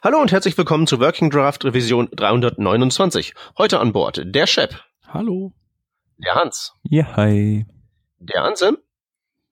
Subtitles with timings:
[0.00, 3.34] Hallo und herzlich willkommen zu Working Draft Revision 329.
[3.58, 4.80] Heute an Bord der Shep.
[5.08, 5.52] Hallo.
[6.18, 6.72] Der Hans.
[6.84, 7.66] Ja, hi.
[8.20, 8.78] Der Anselm.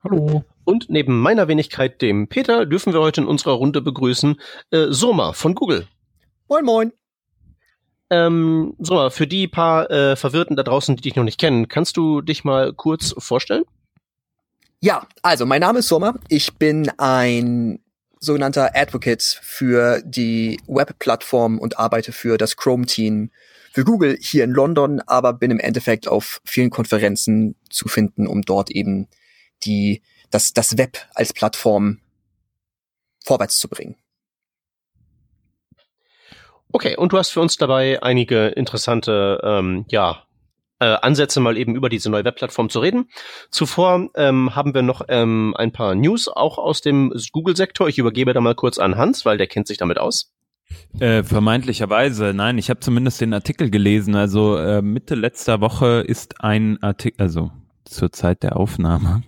[0.05, 0.45] Hallo.
[0.63, 4.41] Und neben meiner Wenigkeit, dem Peter, dürfen wir heute in unserer Runde begrüßen
[4.71, 5.89] äh, Soma von Google.
[6.49, 6.93] Moin, moin.
[8.11, 11.97] Ähm, Soma, für die paar äh, Verwirrten da draußen, die dich noch nicht kennen, kannst
[11.97, 13.65] du dich mal kurz vorstellen?
[14.79, 16.15] Ja, also mein Name ist Sommer.
[16.29, 17.81] Ich bin ein
[18.27, 23.31] sogenannter Advocate für die Webplattform und arbeite für das Chrome-Team
[23.73, 28.43] für Google hier in London, aber bin im Endeffekt auf vielen Konferenzen zu finden, um
[28.43, 29.09] dort eben
[29.65, 32.01] die, das, das Web als Plattform
[33.25, 33.97] vorwärts zu bringen.
[36.73, 40.26] Okay, und du hast für uns dabei einige interessante, ähm, ja,
[40.79, 43.09] äh, Ansätze, mal eben über diese neue Webplattform zu reden.
[43.51, 47.89] Zuvor ähm, haben wir noch ähm, ein paar News auch aus dem Google-Sektor.
[47.89, 50.33] Ich übergebe da mal kurz an Hans, weil der kennt sich damit aus.
[50.99, 54.17] Äh, vermeintlicherweise, nein, ich habe zumindest den Artikel gelesen.
[54.17, 57.51] Also äh, Mitte letzter Woche ist ein Artikel, also
[57.87, 59.23] zur Zeit der Aufnahme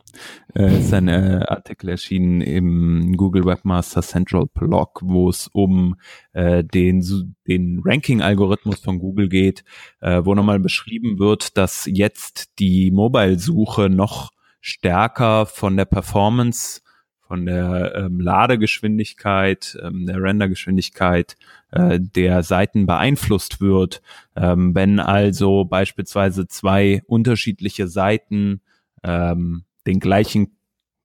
[0.54, 5.96] äh, ist ein äh, Artikel erschienen im Google Webmaster Central Blog, wo es um
[6.32, 7.02] äh, den,
[7.46, 9.64] den Ranking-Algorithmus von Google geht,
[10.00, 16.82] äh, wo nochmal beschrieben wird, dass jetzt die Mobile-Suche noch stärker von der Performance
[17.28, 21.36] von der ähm, Ladegeschwindigkeit, ähm, der Rendergeschwindigkeit
[21.70, 24.00] äh, der Seiten beeinflusst wird.
[24.34, 28.62] Ähm, wenn also beispielsweise zwei unterschiedliche Seiten
[29.04, 30.56] ähm, den gleichen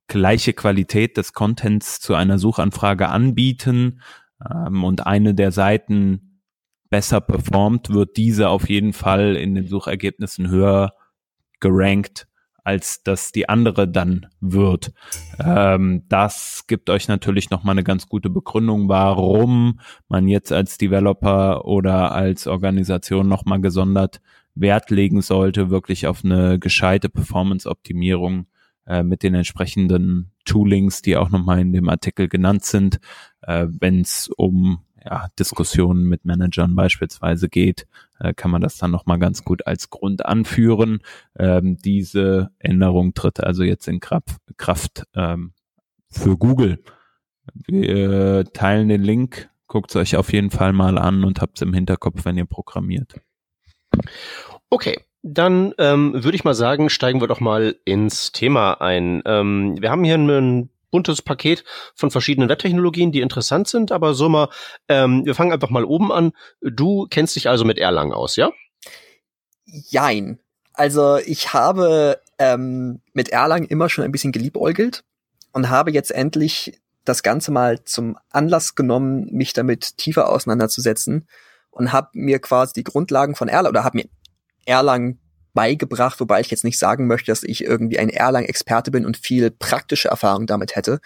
[0.07, 4.01] gleiche Qualität des Contents zu einer Suchanfrage anbieten
[4.49, 6.41] ähm, und eine der Seiten
[6.89, 10.93] besser performt, wird diese auf jeden Fall in den Suchergebnissen höher
[11.59, 12.27] gerankt
[12.63, 14.93] als das die andere dann wird.
[15.43, 21.65] Ähm, das gibt euch natürlich nochmal eine ganz gute Begründung, warum man jetzt als Developer
[21.65, 24.21] oder als Organisation nochmal gesondert
[24.55, 28.45] Wert legen sollte, wirklich auf eine gescheite Performance-Optimierung
[28.85, 32.99] äh, mit den entsprechenden Toolings, die auch nochmal in dem Artikel genannt sind,
[33.41, 37.87] äh, wenn es um ja, Diskussionen mit Managern beispielsweise geht,
[38.19, 40.99] äh, kann man das dann nochmal ganz gut als Grund anführen.
[41.37, 45.53] Ähm, diese Änderung tritt also jetzt in Kraft, Kraft ähm,
[46.09, 46.83] für Google.
[47.67, 51.61] Wir teilen den Link, guckt es euch auf jeden Fall mal an und habt es
[51.61, 53.15] im Hinterkopf, wenn ihr programmiert.
[54.69, 59.21] Okay, dann ähm, würde ich mal sagen, steigen wir doch mal ins Thema ein.
[59.25, 61.63] Ähm, wir haben hier einen buntes Paket
[61.95, 64.49] von verschiedenen Webtechnologien, die interessant sind, aber so mal,
[64.87, 66.33] ähm, wir fangen einfach mal oben an.
[66.61, 68.51] Du kennst dich also mit Erlang aus, ja?
[69.65, 70.39] Jein.
[70.73, 75.03] Also ich habe ähm, mit Erlang immer schon ein bisschen geliebäugelt
[75.51, 81.27] und habe jetzt endlich das Ganze mal zum Anlass genommen, mich damit tiefer auseinanderzusetzen
[81.71, 84.05] und habe mir quasi die Grundlagen von Erlang oder habe mir
[84.65, 85.17] Erlang
[85.53, 89.51] beigebracht, wobei ich jetzt nicht sagen möchte, dass ich irgendwie ein Erlang-Experte bin und viel
[89.51, 90.99] praktische Erfahrung damit hätte.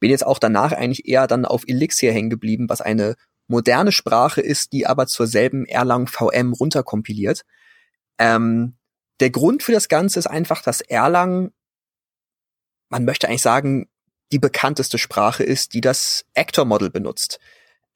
[0.00, 3.16] Bin jetzt auch danach eigentlich eher dann auf Elixir hängen geblieben, was eine
[3.48, 7.44] moderne Sprache ist, die aber zur selben Erlang VM runterkompiliert.
[8.18, 8.76] Ähm,
[9.20, 11.52] der Grund für das Ganze ist einfach, dass Erlang,
[12.88, 13.88] man möchte eigentlich sagen,
[14.30, 17.40] die bekannteste Sprache ist, die das Actor-Model benutzt.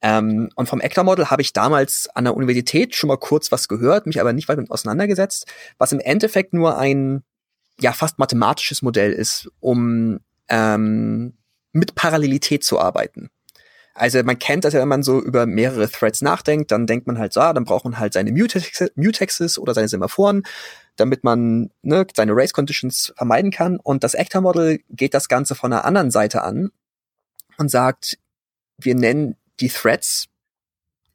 [0.03, 4.07] Ähm, und vom Actor-Model habe ich damals an der Universität schon mal kurz was gehört,
[4.07, 5.47] mich aber nicht weiter mit auseinandergesetzt,
[5.79, 7.23] was im Endeffekt nur ein
[7.81, 11.35] ja fast mathematisches Modell ist, um ähm,
[11.73, 13.31] mit Parallelität zu arbeiten.
[13.95, 17.19] Also man kennt das ja, wenn man so über mehrere Threads nachdenkt, dann denkt man
[17.19, 20.45] halt so, ah, dann braucht man halt seine Mutexes oder seine Semaphoren,
[20.97, 23.79] damit man ne, seine Race Conditions vermeiden kann.
[23.79, 26.71] Und das Actor Model geht das Ganze von der anderen Seite an
[27.59, 28.19] und sagt,
[28.79, 30.27] wir nennen die Threads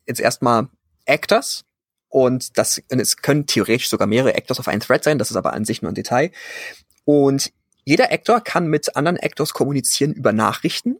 [0.08, 0.69] jetzt erstmal
[1.06, 1.66] Actors
[2.09, 5.38] und das, und es können theoretisch sogar mehrere Actors auf einen Thread sein, das ist
[5.38, 6.31] aber an sich nur ein Detail.
[7.06, 7.52] Und
[7.84, 10.97] jeder Actor kann mit anderen Actors kommunizieren über Nachrichten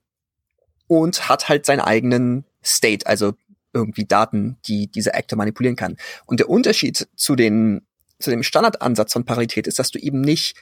[0.88, 3.34] und hat halt seinen eigenen State, also
[3.74, 5.98] irgendwie Daten, die dieser Actor manipulieren kann.
[6.26, 7.86] Und der Unterschied zu den,
[8.20, 10.56] zu dem Standardansatz von Parität ist, dass du eben nicht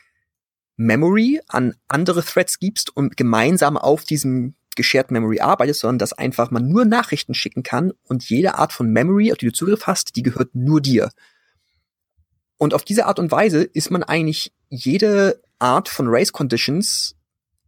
[0.77, 6.51] Memory an andere Threads gibst und gemeinsam auf diesem Geshared Memory arbeitest, sondern dass einfach
[6.51, 10.15] man nur Nachrichten schicken kann und jede Art von Memory, auf die du Zugriff hast,
[10.15, 11.09] die gehört nur dir.
[12.57, 17.15] Und auf diese Art und Weise ist man eigentlich jede Art von Race Conditions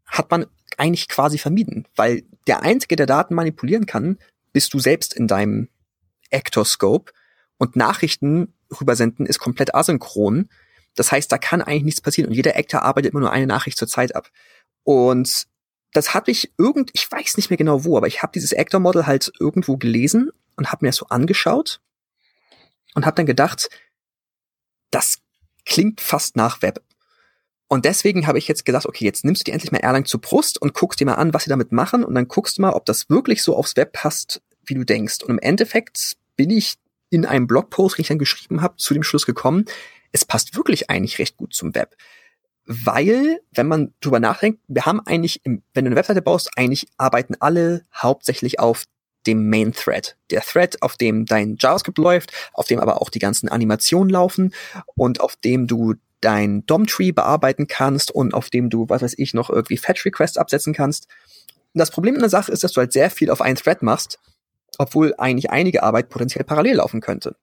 [0.05, 0.45] hat man
[0.77, 4.17] eigentlich quasi vermieden, weil der einzige, der Daten manipulieren kann,
[4.53, 5.69] bist du selbst in deinem
[6.31, 7.11] Actor Scope
[7.57, 10.49] und Nachrichten rübersenden ist komplett asynchron.
[10.95, 13.77] Das heißt, da kann eigentlich nichts passieren und jeder Actor arbeitet immer nur eine Nachricht
[13.77, 14.29] zur Zeit ab.
[14.83, 15.47] Und
[15.97, 19.07] das habe ich irgend, ich weiß nicht mehr genau wo, aber ich habe dieses Actor-Model
[19.07, 21.81] halt irgendwo gelesen und habe mir das so angeschaut
[22.93, 23.69] und habe dann gedacht,
[24.91, 25.17] das
[25.65, 26.83] klingt fast nach Web.
[27.67, 30.21] Und deswegen habe ich jetzt gedacht, okay, jetzt nimmst du dir endlich mal Erlang zur
[30.21, 32.73] Brust und guckst dir mal an, was sie damit machen und dann guckst du mal,
[32.73, 35.23] ob das wirklich so aufs Web passt, wie du denkst.
[35.23, 36.75] Und im Endeffekt bin ich
[37.09, 39.65] in einem Blogpost, den ich dann geschrieben habe, zu dem Schluss gekommen,
[40.11, 41.95] es passt wirklich eigentlich recht gut zum Web.
[42.67, 46.87] Weil, wenn man drüber nachdenkt, wir haben eigentlich, im, wenn du eine Webseite baust, eigentlich
[46.97, 48.83] arbeiten alle hauptsächlich auf
[49.25, 50.17] dem Main Thread.
[50.31, 54.53] Der Thread, auf dem dein JavaScript läuft, auf dem aber auch die ganzen Animationen laufen
[54.95, 59.33] und auf dem du dein DOM-Tree bearbeiten kannst und auf dem du, was weiß ich,
[59.33, 61.07] noch irgendwie Fetch-Requests absetzen kannst.
[61.73, 63.81] Und das Problem in der Sache ist, dass du halt sehr viel auf einen Thread
[63.81, 64.19] machst,
[64.77, 67.35] obwohl eigentlich einige Arbeit potenziell parallel laufen könnte.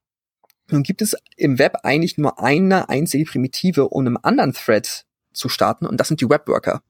[0.70, 5.04] Nun gibt es im Web eigentlich nur eine einzige Primitive, um einem anderen Thread
[5.34, 6.82] zu starten, und das sind die Webworker.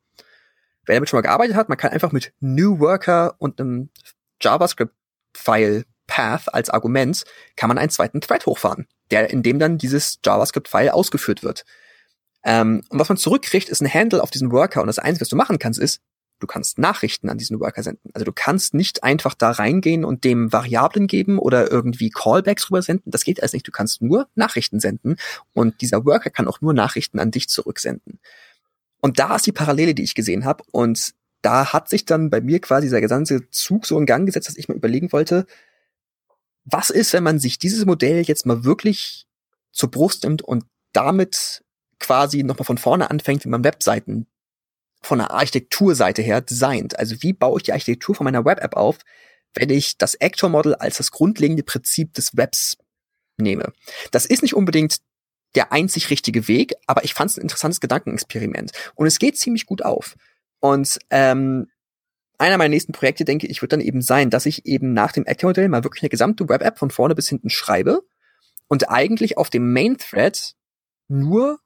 [0.86, 3.90] Wer damit schon mal gearbeitet hat, man kann einfach mit New Worker und einem
[4.40, 7.24] JavaScript-File Path als Argument,
[7.56, 11.64] kann man einen zweiten Thread hochfahren der, in dem dann dieses JavaScript-File ausgeführt wird.
[12.44, 14.80] Ähm, und was man zurückkriegt, ist ein Handle auf diesen Worker.
[14.80, 16.00] Und das Einzige, was du machen kannst, ist,
[16.40, 18.10] du kannst Nachrichten an diesen Worker senden.
[18.12, 22.82] Also du kannst nicht einfach da reingehen und dem Variablen geben oder irgendwie Callbacks rüber
[22.82, 23.10] senden.
[23.10, 23.66] Das geht alles nicht.
[23.66, 25.16] Du kannst nur Nachrichten senden
[25.52, 28.18] und dieser Worker kann auch nur Nachrichten an dich zurücksenden.
[29.00, 30.64] Und da ist die Parallele, die ich gesehen habe.
[30.72, 34.48] Und da hat sich dann bei mir quasi dieser gesamte Zug so in Gang gesetzt,
[34.48, 35.46] dass ich mal überlegen wollte,
[36.64, 39.26] was ist, wenn man sich dieses Modell jetzt mal wirklich
[39.72, 41.62] zur Brust nimmt und damit
[42.00, 44.26] quasi nochmal von vorne anfängt, wie man Webseiten
[45.04, 46.98] von der Architekturseite her designt.
[46.98, 48.98] Also wie baue ich die Architektur von meiner Web-App auf,
[49.54, 52.76] wenn ich das Actor-Model als das grundlegende Prinzip des Webs
[53.36, 53.72] nehme.
[54.10, 54.98] Das ist nicht unbedingt
[55.54, 58.72] der einzig richtige Weg, aber ich fand es ein interessantes Gedankenexperiment.
[58.94, 60.16] Und es geht ziemlich gut auf.
[60.58, 61.68] Und ähm,
[62.38, 65.26] einer meiner nächsten Projekte, denke ich, wird dann eben sein, dass ich eben nach dem
[65.26, 68.02] Actor-Modell mal wirklich eine gesamte Web-App von vorne bis hinten schreibe
[68.66, 70.54] und eigentlich auf dem Main-Thread
[71.08, 71.60] nur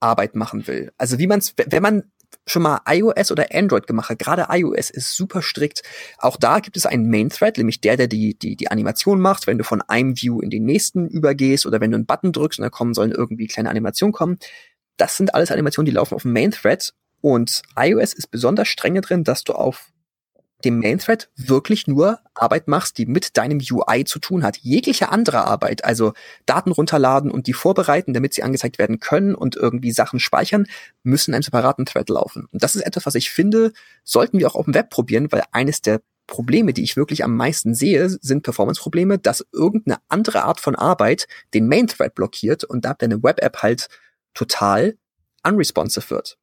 [0.00, 0.92] UI-Arbeit machen will.
[0.98, 2.04] Also wie man es, wenn man
[2.46, 5.82] schon mal iOS oder Android gemacht hat, gerade iOS ist super strikt.
[6.18, 9.58] Auch da gibt es einen Main-Thread, nämlich der, der die, die, die Animation macht, wenn
[9.58, 12.62] du von einem View in den nächsten übergehst oder wenn du einen Button drückst und
[12.64, 14.38] da kommen sollen irgendwie kleine Animationen kommen.
[14.96, 19.24] Das sind alles Animationen, die laufen auf dem Main-Thread und iOS ist besonders streng drin,
[19.24, 19.90] dass du auf
[20.64, 24.56] dem Main Thread wirklich nur Arbeit machst, die mit deinem UI zu tun hat.
[24.58, 26.12] Jegliche andere Arbeit, also
[26.46, 30.66] Daten runterladen und die vorbereiten, damit sie angezeigt werden können und irgendwie Sachen speichern,
[31.04, 32.48] müssen in einem separaten Thread laufen.
[32.50, 33.72] Und das ist etwas, was ich finde,
[34.02, 37.36] sollten wir auch auf dem Web probieren, weil eines der Probleme, die ich wirklich am
[37.36, 42.84] meisten sehe, sind Performance-Probleme, dass irgendeine andere Art von Arbeit den Main Thread blockiert und
[42.84, 43.88] da deine Web-App halt
[44.34, 44.96] total
[45.42, 46.36] unresponsive wird.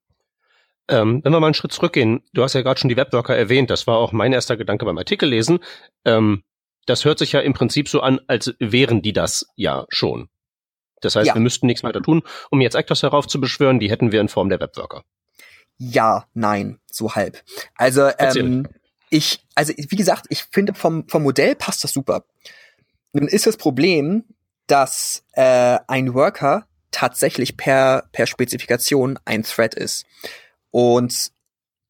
[0.88, 3.70] Ähm, wenn wir mal einen Schritt zurückgehen, du hast ja gerade schon die Webworker erwähnt,
[3.70, 5.60] das war auch mein erster Gedanke beim Artikel lesen.
[6.06, 6.44] Ähm,
[6.86, 10.30] das hört sich ja im Prinzip so an, als wären die das ja schon.
[11.02, 11.34] Das heißt, ja.
[11.34, 14.60] wir müssten nichts weiter tun, um jetzt Actors heraufzubeschwören, die hätten wir in Form der
[14.60, 15.04] Webworker.
[15.78, 17.44] Ja, nein, so halb.
[17.76, 18.68] Also ähm,
[19.10, 22.26] ich, also wie gesagt, ich finde vom vom Modell passt das super.
[23.12, 24.24] Nun ist das Problem,
[24.68, 30.06] dass äh, ein Worker tatsächlich per per Spezifikation ein Thread ist.
[30.76, 31.32] Und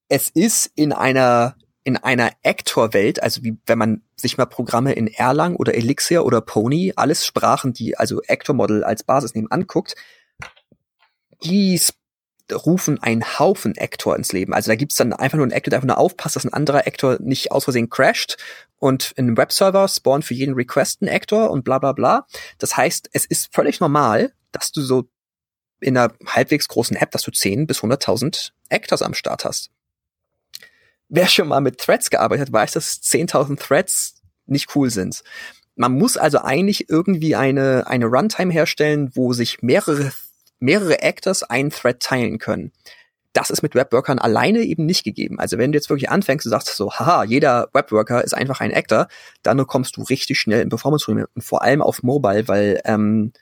[0.09, 5.07] es ist in einer in einer Actor-Welt, also wie wenn man sich mal Programme in
[5.07, 9.95] Erlang oder Elixir oder Pony, alles Sprachen, die also Actor-Model als Basis nehmen, anguckt,
[11.43, 11.81] die
[12.53, 14.53] rufen einen Haufen Actor ins Leben.
[14.53, 16.85] Also da gibt's dann einfach nur einen Actor, der einfach nur aufpasst, dass ein anderer
[16.85, 18.37] Actor nicht aus Versehen crasht
[18.77, 22.27] und in einem Webserver spawnt für jeden Request ein Actor und bla bla bla.
[22.59, 25.05] Das heißt, es ist völlig normal, dass du so
[25.79, 29.69] in einer halbwegs großen App, dass du 10 bis 100.000 Actors am Start hast.
[31.09, 34.15] Wer schon mal mit Threads gearbeitet hat, weiß, dass 10.000 Threads
[34.47, 35.23] nicht cool sind.
[35.75, 40.11] Man muss also eigentlich irgendwie eine, eine Runtime herstellen, wo sich mehrere,
[40.59, 42.71] mehrere Actors einen Thread teilen können.
[43.33, 45.39] Das ist mit Webworkern alleine eben nicht gegeben.
[45.39, 48.73] Also wenn du jetzt wirklich anfängst und sagst so, haha, jeder Webworker ist einfach ein
[48.73, 49.09] Actor,
[49.43, 53.33] dann kommst du richtig schnell in Performance-Probleme und vor allem auf Mobile, weil ähm,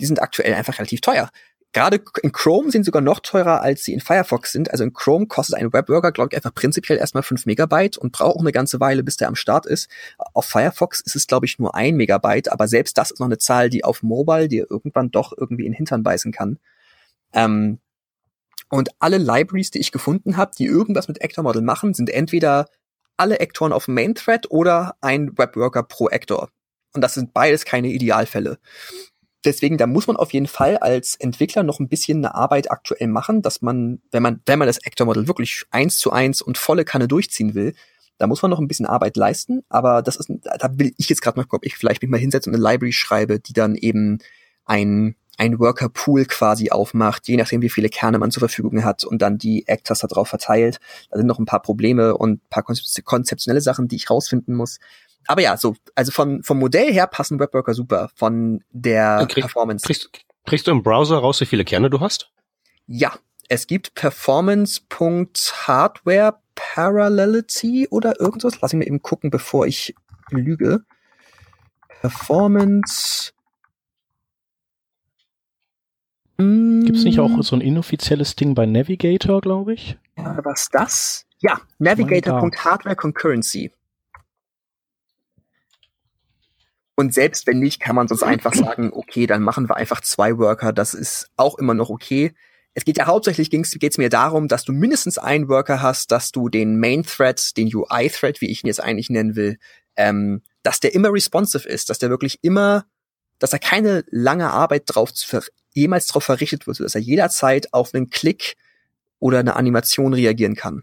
[0.00, 1.30] die sind aktuell einfach relativ teuer.
[1.72, 4.70] Gerade in Chrome sind sie sogar noch teurer, als sie in Firefox sind.
[4.70, 8.36] Also in Chrome kostet ein Webworker, glaube ich, einfach prinzipiell erstmal 5 Megabyte und braucht
[8.36, 9.90] auch eine ganze Weile, bis der am Start ist.
[10.34, 13.38] Auf Firefox ist es, glaube ich, nur ein Megabyte, aber selbst das ist noch eine
[13.38, 16.60] Zahl, die auf Mobile dir irgendwann doch irgendwie in den Hintern beißen kann.
[17.32, 17.80] Ähm,
[18.70, 22.68] und alle Libraries, die ich gefunden habe, die irgendwas mit Actor Model machen, sind entweder
[23.16, 26.50] alle Actoren auf Main Thread oder ein Webworker pro Actor.
[26.92, 28.58] Und das sind beides keine Idealfälle.
[29.44, 33.08] Deswegen, da muss man auf jeden Fall als Entwickler noch ein bisschen eine Arbeit aktuell
[33.08, 36.84] machen, dass man, wenn man, wenn man das Actor-Model wirklich eins zu eins und volle
[36.84, 37.74] Kanne durchziehen will,
[38.18, 41.20] da muss man noch ein bisschen Arbeit leisten, aber das ist, da will ich jetzt
[41.20, 44.18] gerade mal ob ich vielleicht mich mal hinsetze und eine Library schreibe, die dann eben
[44.64, 49.20] ein, ein Worker-Pool quasi aufmacht, je nachdem, wie viele Kerne man zur Verfügung hat und
[49.20, 50.78] dann die Actors darauf verteilt.
[51.10, 54.78] Da sind noch ein paar Probleme und ein paar konzeptionelle Sachen, die ich rausfinden muss.
[55.26, 58.10] Aber ja, so, also von, vom Modell her passen Webworker super.
[58.14, 59.86] Von der Krieg, Performance.
[59.86, 60.10] Kriegst,
[60.44, 62.30] kriegst du im Browser raus, wie viele Kerne du hast?
[62.86, 63.14] Ja,
[63.48, 68.60] es gibt Performance.hardware Parallelity oder irgendwas.
[68.60, 69.94] Lass mich mal eben gucken, bevor ich
[70.30, 70.84] lüge.
[72.00, 73.32] Performance.
[76.36, 79.98] Gibt es nicht auch so ein inoffizielles Ding bei Navigator, glaube ich?
[80.16, 81.26] Ja, was das?
[81.38, 83.72] Ja, Navigator.hardware Concurrency.
[86.96, 90.38] Und selbst wenn nicht, kann man sonst einfach sagen, okay, dann machen wir einfach zwei
[90.38, 90.72] Worker.
[90.72, 92.32] Das ist auch immer noch okay.
[92.74, 96.32] Es geht ja hauptsächlich geht's, geht's mir darum, dass du mindestens einen Worker hast, dass
[96.32, 99.58] du den Main Thread, den UI Thread, wie ich ihn jetzt eigentlich nennen will,
[99.96, 102.84] ähm, dass der immer responsive ist, dass der wirklich immer,
[103.38, 105.10] dass er keine lange Arbeit drauf
[105.72, 108.56] jemals drauf verrichtet wird, dass er jederzeit auf einen Klick
[109.18, 110.82] oder eine Animation reagieren kann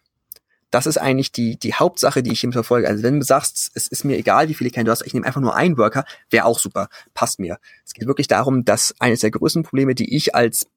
[0.71, 2.87] das ist eigentlich die, die Hauptsache, die ich ihm verfolge.
[2.87, 5.25] Also wenn du sagst, es ist mir egal, wie viele Kerne du hast, ich nehme
[5.25, 7.59] einfach nur einen Worker, wäre auch super, passt mir.
[7.85, 10.67] Es geht wirklich darum, dass eines der größten Probleme, die ich als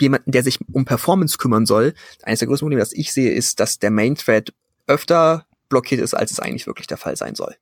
[0.00, 3.58] jemanden, der sich um Performance kümmern soll, eines der größten Probleme, das ich sehe, ist,
[3.58, 4.54] dass der Main Thread
[4.86, 7.56] öfter blockiert ist, als es eigentlich wirklich der Fall sein soll.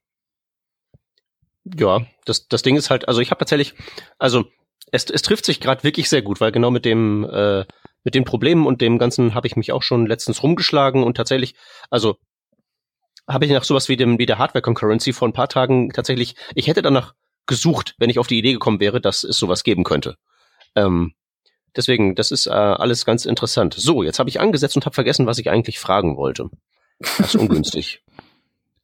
[1.65, 3.75] Ja, das, das Ding ist halt, also ich habe tatsächlich,
[4.19, 4.45] also
[4.93, 7.65] es, es trifft sich gerade wirklich sehr gut, weil genau mit dem äh,
[8.07, 11.57] mit den Problemen und dem Ganzen habe ich mich auch schon letztens rumgeschlagen und tatsächlich,
[11.91, 12.19] also
[13.27, 16.37] habe ich nach sowas wie dem wie der Hardware Concurrency vor ein paar Tagen tatsächlich,
[16.55, 17.15] ich hätte danach
[17.47, 20.19] gesucht, wenn ich auf die Idee gekommen wäre, dass es sowas geben könnte.
[20.77, 21.15] Ähm,
[21.75, 23.75] deswegen, das ist äh, alles ganz interessant.
[23.75, 26.49] So, jetzt habe ich angesetzt und habe vergessen, was ich eigentlich fragen wollte.
[27.01, 28.05] Das ist ungünstig.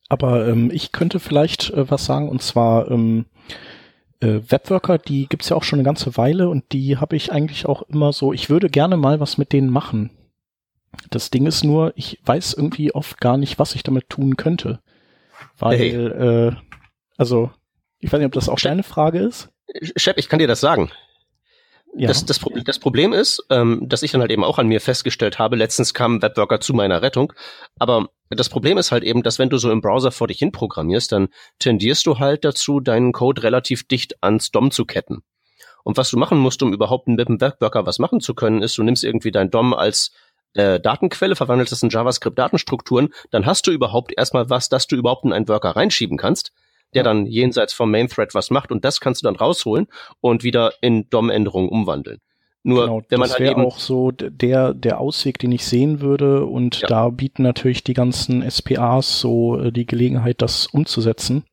[0.09, 3.27] Aber ähm, ich könnte vielleicht äh, was sagen, und zwar ähm,
[4.23, 7.67] äh, Webworker, die gibt's ja auch schon eine ganze Weile und die habe ich eigentlich
[7.67, 10.11] auch immer so, ich würde gerne mal was mit denen machen.
[11.11, 14.81] Das Ding ist nur, ich weiß irgendwie oft gar nicht, was ich damit tun könnte.
[15.59, 15.95] Weil, hey.
[15.95, 16.53] äh,
[17.17, 17.51] also,
[17.99, 19.51] ich weiß nicht, ob das auch deine Frage ist.
[19.97, 20.91] Shep, ich kann dir das sagen.
[21.95, 22.09] Ja.
[22.09, 25.39] Das, das, das Problem ist, ähm, dass ich dann halt eben auch an mir festgestellt
[25.39, 27.35] habe, letztens kam Webworker zu meiner Rettung,
[27.79, 30.53] aber das Problem ist halt eben, dass wenn du so im Browser vor dich hin
[30.53, 35.23] programmierst, dann tendierst du halt dazu, deinen Code relativ dicht ans DOM zu ketten.
[35.85, 38.79] Und was du machen musst, um überhaupt mit dem Webworker was machen zu können, ist,
[38.79, 40.13] du nimmst irgendwie dein DOM als
[40.55, 45.25] äh, Datenquelle, verwandelst es in JavaScript-Datenstrukturen, dann hast du überhaupt erstmal was, dass du überhaupt
[45.25, 46.53] in einen Worker reinschieben kannst
[46.95, 49.89] der dann jenseits vom Main Thread was macht und das kannst du dann rausholen
[50.21, 52.21] und wieder in DOM-Änderungen umwandeln.
[52.65, 56.01] Nur, genau, wenn man das halt wäre auch so der der Ausweg, den ich sehen
[56.01, 56.89] würde und ja.
[56.89, 61.45] da bieten natürlich die ganzen SPAs so äh, die Gelegenheit, das umzusetzen.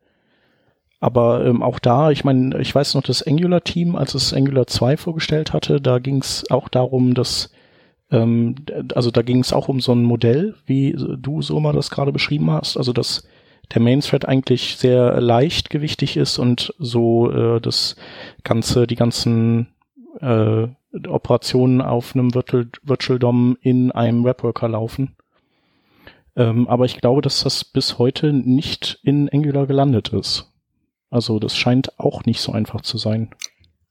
[1.00, 4.98] Aber ähm, auch da, ich meine, ich weiß noch, das Angular-Team, als es Angular 2
[4.98, 7.52] vorgestellt hatte, da ging es auch darum, dass
[8.12, 8.56] ähm,
[8.94, 12.12] also da ging es auch um so ein Modell, wie du so mal das gerade
[12.12, 13.28] beschrieben hast, also dass
[13.74, 17.96] der Main Thread eigentlich sehr leichtgewichtig ist und so äh, das
[18.44, 19.68] ganze, die ganzen
[20.20, 20.68] äh,
[21.08, 25.16] Operationen auf einem Virtual, Virtual DOM in einem Webworker laufen.
[26.36, 30.52] Ähm, aber ich glaube, dass das bis heute nicht in Angular gelandet ist.
[31.12, 33.30] Also das scheint auch nicht so einfach zu sein.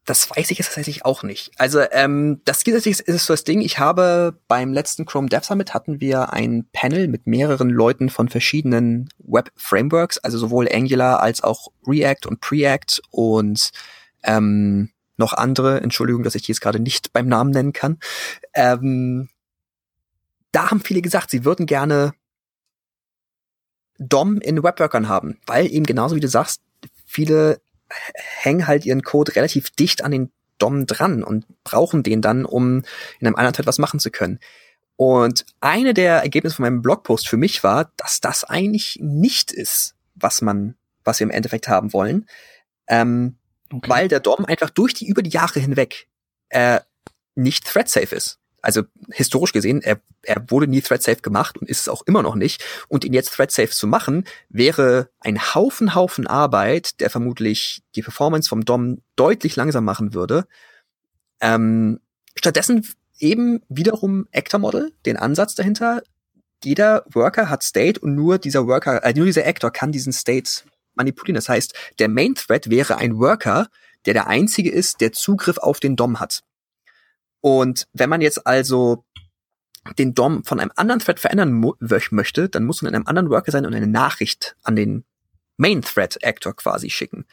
[0.09, 1.51] Das weiß ich jetzt tatsächlich auch nicht.
[1.59, 3.61] Also ähm, das ist, ist so das Ding.
[3.61, 8.31] Ich habe beim letzten Chrome Dev Summit hatten wir ein Panel mit mehreren Leuten von
[8.31, 13.71] verschiedenen Web Frameworks, also sowohl Angular als auch React und Preact und
[14.23, 14.89] ähm,
[15.19, 15.83] noch andere.
[15.83, 17.99] Entschuldigung, dass ich die jetzt gerade nicht beim Namen nennen kann.
[18.55, 19.29] Ähm,
[20.53, 22.15] da haben viele gesagt, sie würden gerne
[23.99, 26.63] DOM in Webworkern haben, weil eben genauso wie du sagst,
[27.05, 27.61] viele
[28.15, 32.83] hängen halt ihren Code relativ dicht an den DOM dran und brauchen den dann, um
[33.21, 34.41] in einem anderen Thread was machen zu können.
[34.97, 39.95] Und eine der Ergebnisse von meinem Blogpost für mich war, dass das eigentlich nicht ist,
[40.15, 42.27] was man, was wir im Endeffekt haben wollen.
[42.89, 43.37] Ähm,
[43.73, 43.89] okay.
[43.89, 46.09] Weil der DOM einfach durch die, über die Jahre hinweg
[46.49, 46.81] äh,
[47.37, 51.69] nicht thread safe ist also historisch gesehen, er, er wurde nie thread safe gemacht und
[51.69, 52.65] ist es auch immer noch nicht.
[52.89, 58.03] Und ihn jetzt thread safe zu machen, wäre ein Haufen, Haufen Arbeit, der vermutlich die
[58.03, 60.47] Performance vom DOM deutlich langsam machen würde.
[61.41, 62.01] Ähm,
[62.37, 62.87] stattdessen
[63.19, 66.03] eben wiederum Actor Model, den Ansatz dahinter.
[66.65, 70.63] Jeder Worker hat State und nur dieser Worker, äh, nur dieser Actor kann diesen State
[70.95, 71.37] manipulieren.
[71.37, 73.69] Das heißt, der Main Thread wäre ein Worker,
[74.07, 76.43] der der einzige ist, der Zugriff auf den DOM hat.
[77.41, 79.05] Und wenn man jetzt also
[79.99, 81.75] den DOM von einem anderen Thread verändern
[82.11, 85.05] möchte, dann muss man in einem anderen Worker sein und eine Nachricht an den
[85.57, 87.27] Main Thread Actor quasi schicken.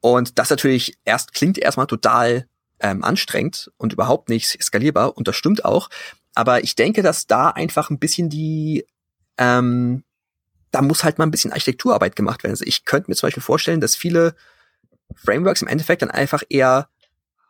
[0.00, 2.46] Und das natürlich erst klingt erstmal total
[2.80, 5.88] ähm, anstrengend und überhaupt nicht skalierbar und das stimmt auch.
[6.34, 8.86] Aber ich denke, dass da einfach ein bisschen die
[9.38, 10.04] ähm,
[10.74, 12.52] da muss halt mal ein bisschen Architekturarbeit gemacht werden.
[12.52, 14.34] Also ich könnte mir zum Beispiel vorstellen, dass viele
[15.14, 16.88] Frameworks im Endeffekt dann einfach eher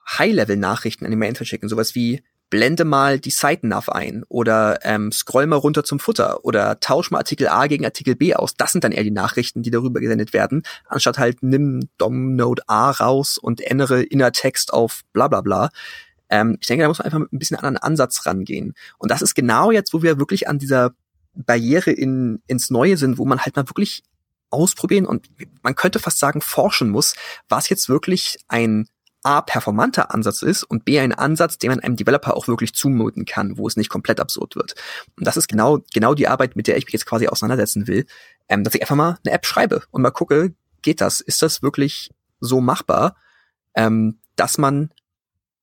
[0.06, 5.46] High-Level-Nachrichten an die Main schicken, sowas wie blende mal die Site-Nav ein oder ähm, scroll
[5.46, 8.54] mal runter zum Futter oder tausch mal Artikel A gegen Artikel B aus.
[8.54, 12.90] Das sind dann eher die Nachrichten, die darüber gesendet werden, anstatt halt nimm DOM-Node A
[12.90, 15.70] raus und ändere Innertext auf bla bla bla.
[16.28, 18.74] Ähm, ich denke, da muss man einfach mit ein bisschen anderen Ansatz rangehen.
[18.98, 20.92] Und das ist genau jetzt, wo wir wirklich an dieser
[21.34, 24.04] Barriere in, ins Neue sind, wo man halt mal wirklich
[24.50, 25.28] ausprobieren und
[25.62, 27.16] man könnte fast sagen forschen muss,
[27.48, 28.86] was jetzt wirklich ein
[29.24, 33.24] A, performanter Ansatz ist und B, ein Ansatz, den man einem Developer auch wirklich zumuten
[33.24, 34.74] kann, wo es nicht komplett absurd wird.
[35.18, 38.06] Und das ist genau, genau die Arbeit, mit der ich mich jetzt quasi auseinandersetzen will,
[38.48, 41.20] ähm, dass ich einfach mal eine App schreibe und mal gucke, geht das?
[41.20, 43.16] Ist das wirklich so machbar,
[43.74, 44.90] ähm, dass man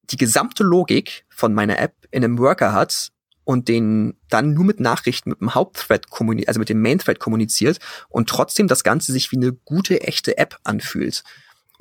[0.09, 3.11] die gesamte Logik von meiner App in einem Worker hat,
[3.43, 7.79] und den dann nur mit Nachrichten mit dem Hauptthread kommuniziert, also mit dem Main-Thread kommuniziert
[8.09, 11.23] und trotzdem das Ganze sich wie eine gute, echte App anfühlt.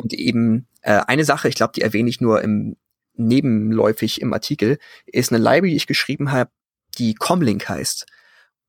[0.01, 2.77] Und eben äh, eine Sache, ich glaube, die erwähne ich nur im
[3.15, 6.51] nebenläufig im Artikel, ist eine Library, die ich geschrieben habe,
[6.97, 8.07] die Comlink heißt.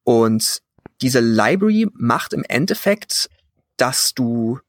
[0.04, 0.62] Und
[1.02, 3.30] diese Library macht im Endeffekt,
[3.78, 4.60] dass du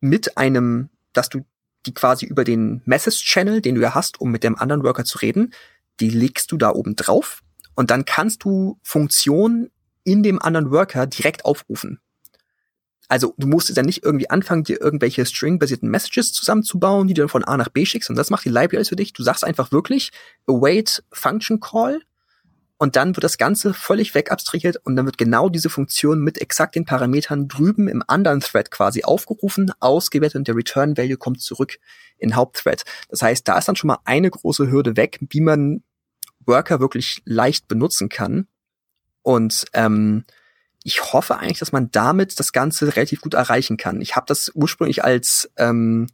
[0.00, 1.44] mit einem, dass du
[1.86, 5.04] die quasi über den Message Channel, den du ja hast, um mit dem anderen Worker
[5.04, 5.54] zu reden,
[6.00, 7.42] die legst du da oben drauf
[7.74, 9.70] und dann kannst du Funktionen
[10.04, 11.98] in dem anderen Worker direkt aufrufen.
[13.08, 17.28] Also du musst dann nicht irgendwie anfangen, dir irgendwelche string-basierten Messages zusammenzubauen, die du dann
[17.28, 19.12] von A nach B schickst und das macht die Library für dich.
[19.12, 20.10] Du sagst einfach wirklich
[20.46, 22.00] await function call
[22.82, 26.74] und dann wird das Ganze völlig wegabstrahiert und dann wird genau diese Funktion mit exakt
[26.74, 31.78] den Parametern drüben im anderen Thread quasi aufgerufen, ausgewertet und der Return Value kommt zurück
[32.18, 32.82] in Hauptthread.
[33.08, 35.84] Das heißt, da ist dann schon mal eine große Hürde weg, wie man
[36.44, 38.48] Worker wirklich leicht benutzen kann.
[39.22, 40.24] Und ähm,
[40.84, 44.00] ich hoffe eigentlich, dass man damit das Ganze relativ gut erreichen kann.
[44.00, 46.08] Ich habe das ursprünglich als ähm,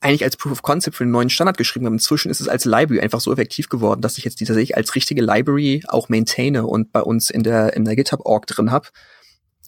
[0.00, 2.64] eigentlich als Proof of Concept für einen neuen Standard geschrieben, aber inzwischen ist es als
[2.64, 6.66] Library einfach so effektiv geworden, dass ich jetzt die tatsächlich als richtige Library auch maintaine
[6.66, 8.88] und bei uns in der in der GitHub Org drin habe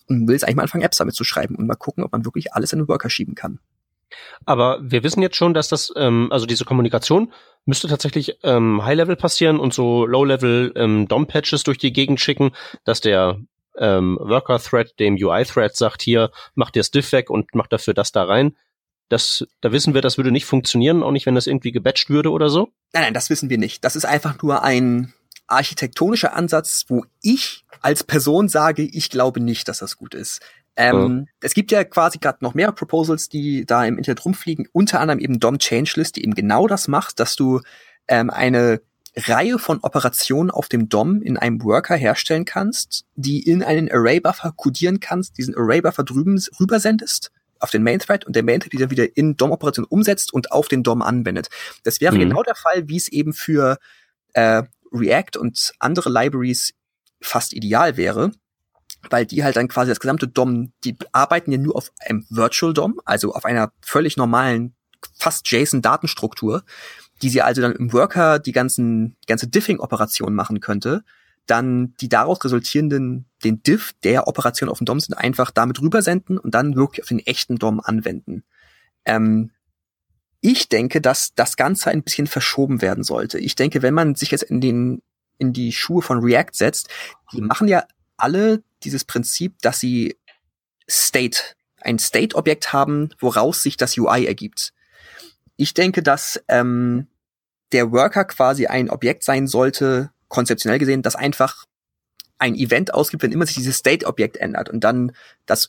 [0.06, 2.24] und will jetzt eigentlich mal anfangen Apps damit zu schreiben und mal gucken, ob man
[2.24, 3.60] wirklich alles in den Worker schieben kann.
[4.46, 7.32] Aber wir wissen jetzt schon, dass das, ähm, also diese Kommunikation
[7.66, 12.52] müsste tatsächlich ähm, High-Level passieren und so Low-Level ähm, DOM-Patches durch die Gegend schicken,
[12.84, 13.38] dass der
[13.78, 18.12] ähm, Worker-Thread dem UI-Thread sagt, hier, mach dir das Diff weg und mach dafür das
[18.12, 18.56] da rein.
[19.08, 22.30] Das, da wissen wir, das würde nicht funktionieren, auch nicht, wenn das irgendwie gebatcht würde
[22.30, 22.72] oder so?
[22.92, 23.84] Nein, nein, das wissen wir nicht.
[23.84, 25.12] Das ist einfach nur ein
[25.48, 30.40] architektonischer Ansatz, wo ich als Person sage, ich glaube nicht, dass das gut ist.
[30.80, 31.32] Ähm, ja.
[31.40, 35.20] Es gibt ja quasi gerade noch mehr Proposals, die da im Internet rumfliegen, unter anderem
[35.20, 37.60] eben DOM Changelist, die eben genau das macht, dass du
[38.08, 38.80] ähm, eine
[39.14, 44.52] Reihe von Operationen auf dem DOM in einem Worker herstellen kannst, die in einen Array-Buffer
[44.56, 49.36] kodieren kannst, diesen Array-Buffer drüben rübersendest auf den Main-Thread und der Main-Thread dann wieder in
[49.36, 51.48] DOM-Operationen umsetzt und auf den DOM anwendet.
[51.84, 52.20] Das wäre mhm.
[52.20, 53.76] genau der Fall, wie es eben für
[54.32, 54.62] äh,
[54.92, 56.72] React und andere Libraries
[57.20, 58.32] fast ideal wäre
[59.08, 62.74] weil die halt dann quasi das gesamte DOM, die arbeiten ja nur auf einem Virtual
[62.74, 64.74] DOM, also auf einer völlig normalen,
[65.14, 66.62] fast JSON-Datenstruktur,
[67.22, 71.04] die sie also dann im Worker die ganzen, ganze Diffing-Operation machen könnte,
[71.46, 76.38] dann die daraus resultierenden, den Diff der Operation auf dem DOM sind einfach damit rübersenden
[76.38, 78.44] und dann wirklich auf den echten DOM anwenden.
[79.04, 79.50] Ähm,
[80.40, 83.38] ich denke, dass das Ganze ein bisschen verschoben werden sollte.
[83.38, 85.02] Ich denke, wenn man sich jetzt in den
[85.38, 86.88] in die Schuhe von React setzt,
[87.32, 87.84] die machen ja
[88.18, 90.16] alle dieses Prinzip, dass sie
[90.88, 91.40] State,
[91.80, 94.72] ein State-Objekt haben, woraus sich das UI ergibt.
[95.56, 97.06] Ich denke, dass ähm,
[97.72, 101.66] der Worker quasi ein Objekt sein sollte, konzeptionell gesehen, das einfach
[102.38, 105.12] ein Event ausgibt, wenn immer sich dieses State-Objekt ändert und dann
[105.46, 105.68] das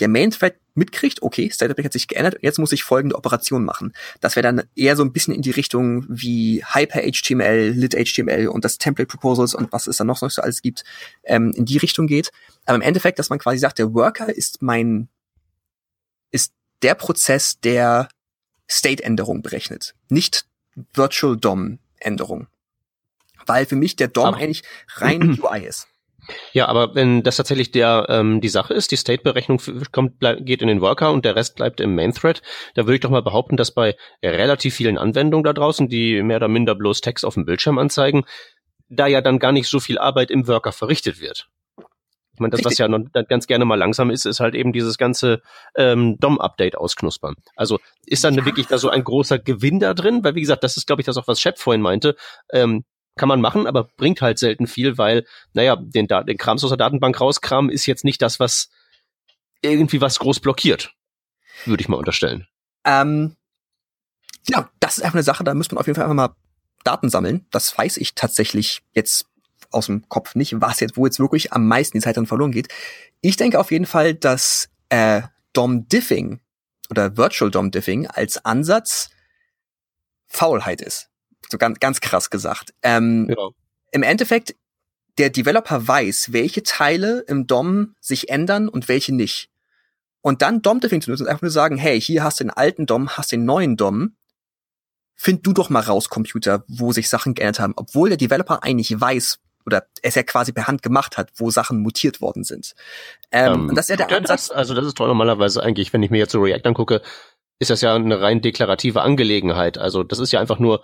[0.00, 3.92] der Main-Thread mitkriegt, okay, State-Object hat sich geändert, jetzt muss ich folgende Operation machen.
[4.20, 8.78] Das wäre dann eher so ein bisschen in die Richtung wie Hyper-HTML, Lit-HTML und das
[8.78, 10.84] Template-Proposals und was es dann noch so alles gibt,
[11.24, 12.30] ähm, in die Richtung geht.
[12.66, 15.08] Aber im Endeffekt, dass man quasi sagt, der Worker ist mein,
[16.30, 18.08] ist der Prozess, der
[18.70, 20.46] State-Änderung berechnet, nicht
[20.92, 22.48] Virtual DOM-Änderung.
[23.46, 24.62] Weil für mich der DOM Aber eigentlich
[24.96, 25.88] rein UI ist.
[26.52, 29.60] Ja, aber wenn das tatsächlich der ähm, die Sache ist, die State-Berechnung
[29.92, 32.42] kommt bleib, geht in den Worker und der Rest bleibt im Main-Thread,
[32.74, 36.38] da würde ich doch mal behaupten, dass bei relativ vielen Anwendungen da draußen, die mehr
[36.38, 38.24] oder minder bloß Text auf dem Bildschirm anzeigen,
[38.88, 41.48] da ja dann gar nicht so viel Arbeit im Worker verrichtet wird.
[42.36, 44.98] Ich meine, das, was ja noch ganz gerne mal langsam ist, ist halt eben dieses
[44.98, 45.40] ganze
[45.74, 47.34] ähm, DOM-Update ausknuspern.
[47.56, 48.44] Also ist dann ja.
[48.44, 50.22] wirklich da so ein großer Gewinn da drin?
[50.22, 52.14] Weil, wie gesagt, das ist, glaube ich, das auch, was Shep vorhin meinte.
[52.52, 52.84] Ähm,
[53.16, 56.76] kann man machen, aber bringt halt selten viel, weil, naja, den, den Krams aus der
[56.76, 58.68] Datenbank rauskramen ist jetzt nicht das, was
[59.62, 60.94] irgendwie was groß blockiert.
[61.64, 62.46] Würde ich mal unterstellen.
[62.84, 63.36] Ähm,
[64.48, 66.36] ja, das ist einfach eine Sache, da müsste man auf jeden Fall einfach mal
[66.84, 67.46] Daten sammeln.
[67.50, 69.26] Das weiß ich tatsächlich jetzt
[69.70, 72.52] aus dem Kopf nicht, was jetzt, wo jetzt wirklich am meisten die Zeit dann verloren
[72.52, 72.68] geht.
[73.22, 76.40] Ich denke auf jeden Fall, dass äh, DOM Diffing
[76.90, 79.10] oder Virtual DOM Diffing als Ansatz
[80.28, 81.10] Faulheit ist.
[81.50, 82.74] So ganz, ganz krass gesagt.
[82.82, 83.48] Ähm, ja.
[83.92, 84.54] Im Endeffekt,
[85.18, 89.50] der Developer weiß, welche Teile im DOM sich ändern und welche nicht.
[90.20, 92.86] Und dann DOM-Diffing zu nutzen und einfach nur sagen, hey, hier hast du den alten
[92.86, 94.16] DOM, hast den neuen DOM.
[95.14, 97.74] Find du doch mal raus, Computer, wo sich Sachen geändert haben.
[97.76, 101.80] Obwohl der Developer eigentlich weiß, oder es ja quasi per Hand gemacht hat, wo Sachen
[101.80, 102.74] mutiert worden sind.
[103.32, 104.48] Ähm, ähm, das ist ja der ja, Ansatz.
[104.48, 107.02] Das, also das ist doch normalerweise eigentlich, wenn ich mir jetzt so React angucke,
[107.58, 109.78] ist das ja eine rein deklarative Angelegenheit.
[109.78, 110.82] Also das ist ja einfach nur,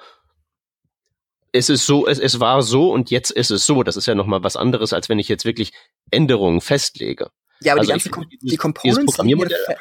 [1.52, 3.82] es ist so, es, es war so und jetzt ist es so.
[3.82, 5.72] Das ist ja nochmal was anderes, als wenn ich jetzt wirklich
[6.10, 7.30] Änderungen festlege.
[7.60, 9.76] Ja, aber also die ganzen Kom die Components ja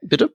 [0.00, 0.34] Bitte?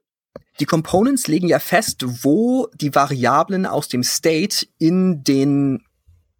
[0.60, 5.84] Die Components legen ja fest, wo die Variablen aus dem State in den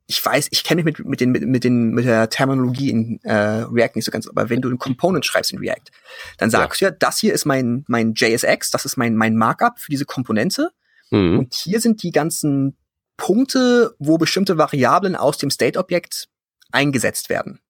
[0.06, 3.20] ich weiß, ich kenne mich mit, mit, den, mit, mit, den, mit der Terminologie in
[3.22, 5.90] äh, React nicht so ganz, aber wenn du ein Component schreibst in React,
[6.36, 6.90] dann sagst ja.
[6.90, 10.04] du ja, das hier ist mein, mein JSX, das ist mein, mein Markup für diese
[10.04, 10.70] Komponente.
[11.10, 11.38] Mhm.
[11.38, 12.76] Und hier sind die ganzen
[13.16, 16.28] Punkte, wo bestimmte Variablen aus dem State-Objekt
[16.70, 17.60] eingesetzt werden.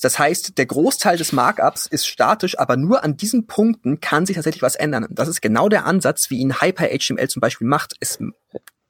[0.00, 4.36] Das heißt, der Großteil des Markups ist statisch, aber nur an diesen Punkten kann sich
[4.36, 5.06] tatsächlich was ändern.
[5.10, 7.94] Das ist genau der Ansatz, wie ihn HyperHTML zum Beispiel macht.
[8.00, 8.18] Es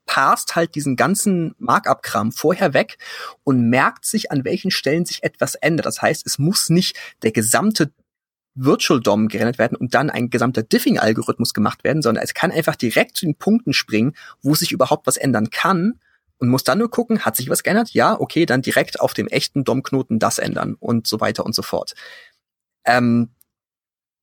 [0.04, 2.98] passt halt diesen ganzen Markup-Kram vorher weg
[3.44, 5.86] und merkt sich, an welchen Stellen sich etwas ändert.
[5.86, 7.92] Das heißt, es muss nicht der gesamte
[8.56, 12.74] Virtual DOM gerendert werden und dann ein gesamter Diffing-Algorithmus gemacht werden, sondern es kann einfach
[12.74, 16.00] direkt zu den Punkten springen, wo sich überhaupt was ändern kann
[16.38, 17.90] und muss dann nur gucken, hat sich was geändert?
[17.90, 21.62] Ja, okay, dann direkt auf dem echten DOM-Knoten das ändern und so weiter und so
[21.62, 21.94] fort.
[22.84, 23.30] Ähm,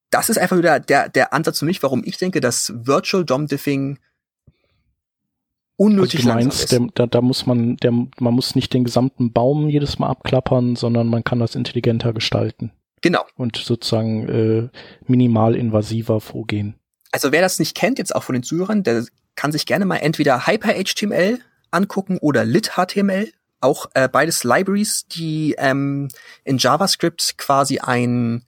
[0.10, 3.48] das ist einfach wieder der, der Ansatz für mich, warum ich denke, dass Virtual DOM
[3.48, 4.00] Diffing
[5.76, 9.32] unnötig also du meinst, der, da, da muss man, der, man muss nicht den gesamten
[9.32, 12.72] Baum jedes Mal abklappern, sondern man kann das intelligenter gestalten.
[13.04, 13.26] Genau.
[13.36, 14.70] Und sozusagen äh,
[15.06, 16.76] minimal invasiver vorgehen.
[17.12, 19.98] Also wer das nicht kennt, jetzt auch von den Zuhörern, der kann sich gerne mal
[19.98, 21.40] entweder HyperHTML
[21.70, 23.32] angucken oder LitHTML.
[23.60, 26.08] Auch äh, beides Libraries, die ähm,
[26.44, 28.46] in JavaScript quasi ein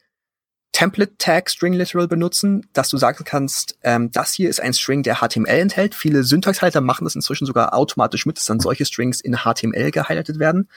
[0.72, 5.04] Template Tag String Literal benutzen, dass du sagen kannst, ähm, das hier ist ein String,
[5.04, 5.96] der HTML enthält.
[5.96, 10.40] Viele Syntaxhalter machen das inzwischen sogar automatisch mit, dass dann solche Strings in HTML gehighlightet
[10.40, 10.70] werden.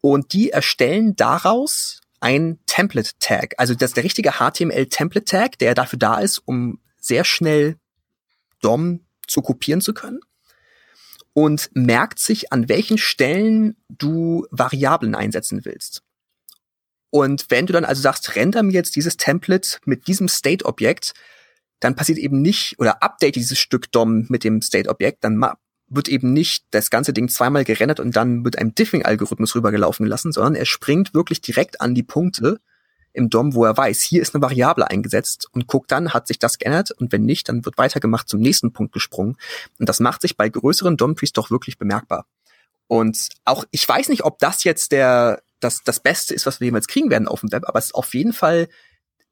[0.00, 3.54] Und die erstellen daraus ein Template Tag.
[3.56, 7.76] Also das ist der richtige HTML Template Tag, der dafür da ist, um sehr schnell
[8.60, 10.20] DOM zu kopieren zu können.
[11.32, 16.02] Und merkt sich, an welchen Stellen du Variablen einsetzen willst.
[17.10, 21.12] Und wenn du dann also sagst, render mir jetzt dieses Template mit diesem State-Objekt,
[21.80, 25.36] dann passiert eben nicht, oder update dieses Stück DOM mit dem State-Objekt, dann
[25.90, 30.32] wird eben nicht das ganze Ding zweimal gerendert und dann mit einem Diffing-Algorithmus rübergelaufen gelassen,
[30.32, 32.60] sondern er springt wirklich direkt an die Punkte
[33.12, 36.38] im DOM, wo er weiß, hier ist eine Variable eingesetzt und guckt dann, hat sich
[36.38, 39.36] das geändert und wenn nicht, dann wird weitergemacht zum nächsten Punkt gesprungen.
[39.80, 42.26] Und das macht sich bei größeren DOM-Trees doch wirklich bemerkbar.
[42.86, 46.66] Und auch, ich weiß nicht, ob das jetzt der, das, das Beste ist, was wir
[46.66, 48.68] jemals kriegen werden auf dem Web, aber es ist auf jeden Fall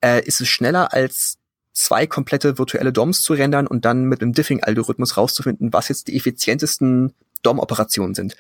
[0.01, 1.38] äh, ist es schneller als
[1.79, 6.17] zwei komplette virtuelle DOMs zu rendern und dann mit einem Diffing-Algorithmus rauszufinden, was jetzt die
[6.17, 8.37] effizientesten DOM-Operationen sind.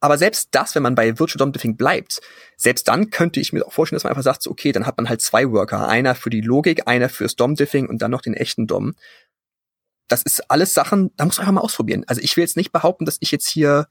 [0.00, 2.20] Aber selbst das, wenn man bei Virtual DOM Diffing bleibt,
[2.58, 4.98] selbst dann könnte ich mir auch vorstellen, dass man einfach sagt, so, okay, dann hat
[4.98, 5.88] man halt zwei Worker.
[5.88, 8.94] Einer für die Logik, einer fürs DOM Diffing und dann noch den echten DOM.
[10.08, 12.04] Das ist alles Sachen, da muss man einfach mal ausprobieren.
[12.06, 13.88] Also ich will jetzt nicht behaupten, dass ich jetzt hier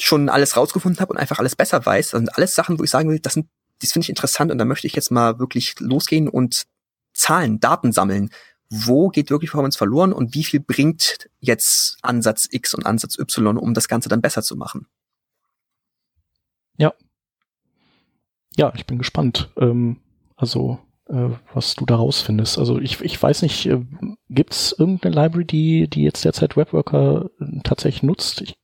[0.00, 2.12] schon alles rausgefunden habe und einfach alles besser weiß.
[2.12, 3.38] Das sind alles Sachen, wo ich sagen will, das
[3.82, 6.64] das finde ich interessant und da möchte ich jetzt mal wirklich losgehen und
[7.12, 8.30] Zahlen, Daten sammeln.
[8.68, 13.56] Wo geht wirklich Performance verloren und wie viel bringt jetzt Ansatz X und Ansatz Y,
[13.56, 14.86] um das Ganze dann besser zu machen?
[16.76, 16.94] Ja.
[18.56, 19.50] Ja, ich bin gespannt.
[19.56, 19.98] Ähm,
[20.36, 22.58] also, äh, was du da rausfindest.
[22.58, 23.80] Also ich, ich weiß nicht, äh,
[24.28, 28.40] gibt es irgendeine Library, die, die jetzt derzeit Webworker äh, tatsächlich nutzt?
[28.40, 28.56] Ich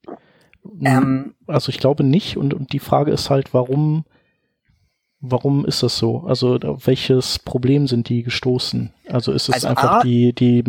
[0.81, 4.05] Ähm, also ich glaube nicht und, und die Frage ist halt, warum,
[5.31, 6.25] warum ist das so?
[6.27, 8.93] Also auf welches Problem sind die gestoßen?
[9.09, 10.65] Also ist es also einfach A, die, die,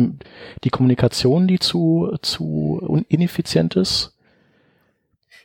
[0.64, 4.14] die Kommunikation, die zu, zu ineffizient ist?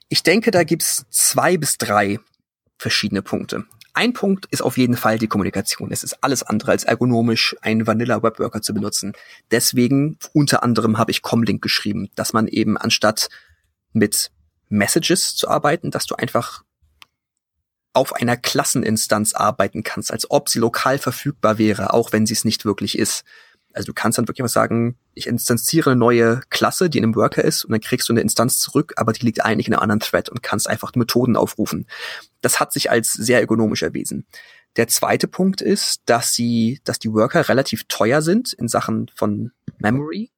[0.10, 2.20] Ich denke, da gibt's zwei bis drei
[2.78, 3.66] verschiedene Punkte.
[3.94, 5.92] Ein Punkt ist auf jeden Fall die Kommunikation.
[5.92, 9.14] Es ist alles andere als ergonomisch, einen Vanilla Webworker zu benutzen.
[9.52, 13.30] Deswegen unter anderem habe ich Comlink geschrieben, dass man eben anstatt
[13.92, 14.32] mit
[14.70, 16.64] Messages zu arbeiten, dass du einfach
[17.94, 22.44] auf einer Klasseninstanz arbeiten kannst, als ob sie lokal verfügbar wäre, auch wenn sie es
[22.44, 23.24] nicht wirklich ist.
[23.72, 27.16] Also du kannst dann wirklich mal sagen, ich instanziere eine neue Klasse, die in einem
[27.16, 29.82] Worker ist, und dann kriegst du eine Instanz zurück, aber die liegt eigentlich in einem
[29.82, 31.88] anderen Thread und kannst einfach Methoden aufrufen.
[32.42, 34.26] Das hat sich als sehr ergonomisch erwiesen.
[34.76, 39.52] Der zweite Punkt ist, dass sie, dass die Worker relativ teuer sind in Sachen von
[39.78, 40.32] Memory.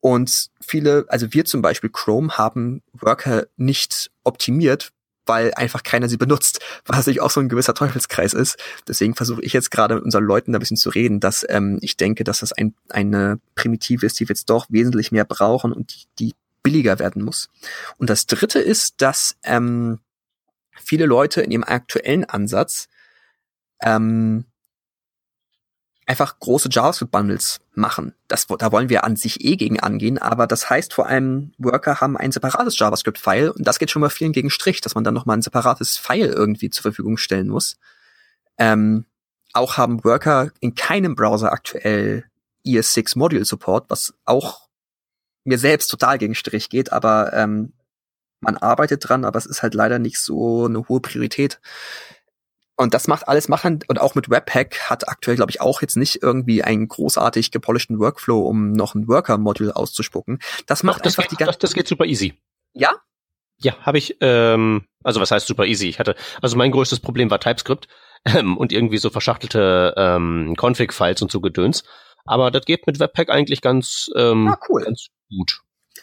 [0.00, 4.92] Und viele, also wir zum Beispiel Chrome haben Worker nicht optimiert,
[5.26, 8.56] weil einfach keiner sie benutzt, was natürlich auch so ein gewisser Teufelskreis ist.
[8.88, 11.78] Deswegen versuche ich jetzt gerade mit unseren Leuten da ein bisschen zu reden, dass ähm,
[11.82, 15.72] ich denke, dass das ein, eine Primitive ist, die wir jetzt doch wesentlich mehr brauchen
[15.72, 17.48] und die, die billiger werden muss.
[17.98, 20.00] Und das Dritte ist, dass ähm,
[20.72, 22.88] viele Leute in ihrem aktuellen Ansatz
[23.82, 24.44] ähm,
[26.06, 28.14] einfach große JavaScript-Bundles machen.
[28.28, 32.00] Das, da wollen wir an sich eh gegen angehen, aber das heißt vor allem, Worker
[32.00, 35.14] haben ein separates JavaScript-File und das geht schon mal vielen gegen Strich, dass man dann
[35.14, 37.76] nochmal ein separates File irgendwie zur Verfügung stellen muss.
[38.56, 39.04] Ähm,
[39.52, 42.24] auch haben Worker in keinem Browser aktuell
[42.64, 44.68] ES6 Module Support, was auch
[45.44, 47.72] mir selbst total gegen Strich geht, aber ähm,
[48.40, 51.60] man arbeitet dran, aber es ist halt leider nicht so eine hohe Priorität.
[52.76, 55.96] Und das macht alles machen und auch mit Webpack hat aktuell, glaube ich, auch jetzt
[55.96, 60.40] nicht irgendwie einen großartig gepolischten Workflow, um noch ein Worker-Modul auszuspucken.
[60.66, 61.58] Das macht Doch, das einfach geht, die ganze.
[61.58, 62.34] Das, das geht super easy.
[62.74, 62.90] Ja?
[63.58, 64.18] Ja, habe ich.
[64.20, 65.88] Ähm, also was heißt super easy?
[65.88, 67.88] Ich hatte also mein größtes Problem war TypeScript
[68.26, 71.84] ähm, und irgendwie so verschachtelte ähm, Config-Files und so Gedöns.
[72.26, 74.82] Aber das geht mit Webpack eigentlich ganz, ähm, ah, cool.
[74.82, 75.60] ganz gut.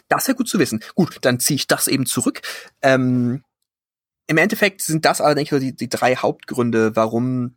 [0.07, 0.83] Das ist ja gut zu wissen.
[0.95, 2.41] Gut, dann ziehe ich das eben zurück.
[2.81, 3.43] Ähm,
[4.27, 7.55] im Endeffekt sind das allerdings die, die drei Hauptgründe, warum.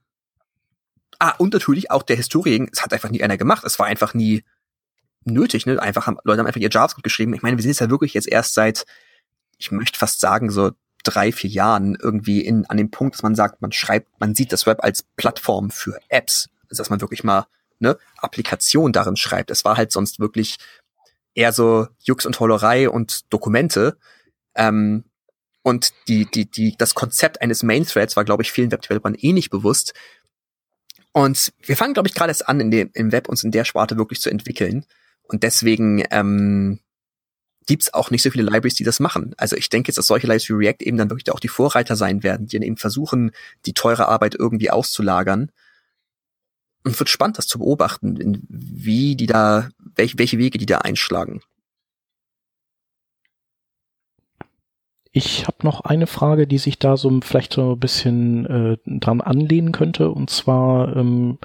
[1.18, 3.64] Ah, und natürlich auch der Historie, es hat einfach nie einer gemacht.
[3.64, 4.44] Es war einfach nie
[5.24, 5.81] nötig, ne?
[5.81, 7.35] Einfach haben, Leute haben einfach ihr JavaScript geschrieben.
[7.35, 8.85] Ich meine, wir sind jetzt ja wirklich jetzt erst seit,
[9.59, 13.35] ich möchte fast sagen, so drei, vier Jahren irgendwie in, an dem Punkt, dass man
[13.35, 16.50] sagt, man schreibt, man sieht das Web als Plattform für Apps.
[16.68, 17.46] Also, dass man wirklich mal
[17.79, 19.50] ne, Applikation darin schreibt.
[19.50, 20.59] Es war halt sonst wirklich
[21.35, 23.98] eher so Jux und Hollerei und Dokumente.
[24.55, 25.05] Ähm,
[25.66, 29.33] und die, die, die, das Konzept eines Main Threads war, glaube ich, vielen Web-Developern eh
[29.33, 29.94] nicht bewusst.
[31.11, 33.64] Und wir fangen, glaube ich, gerade erst an, in dem, im Web uns in der
[33.64, 34.87] Sparte wirklich zu entwickeln.
[35.24, 36.79] Und deswegen ähm,
[37.66, 39.35] gibt auch nicht so viele Libraries, die das machen.
[39.38, 41.96] Also ich denke jetzt, dass solche Libraries wie React eben dann wirklich auch die Vorreiter
[41.96, 43.33] sein werden, die dann eben versuchen,
[43.66, 45.50] die teure Arbeit irgendwie auszulagern.
[46.85, 51.42] Und wird spannend, das zu beobachten, wie die da, welche, welche Wege die da einschlagen.
[55.16, 59.22] Ich habe noch eine Frage, die sich da so vielleicht so ein bisschen äh, dran
[59.22, 60.11] anlehnen könnte.
[60.11, 61.38] Und zwar ähm,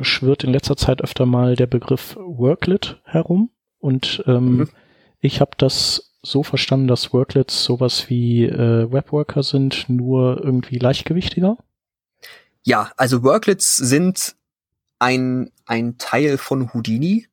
[0.00, 3.50] schwirrt in letzter Zeit öfter mal der Begriff Worklet herum.
[3.78, 4.68] Und ähm, mhm.
[5.20, 11.58] ich habe das so verstanden, dass Worklets sowas wie äh, Webworker sind, nur irgendwie leichtgewichtiger.
[12.64, 14.34] Ja, also Worklets sind
[14.98, 17.28] ein, ein Teil von Houdini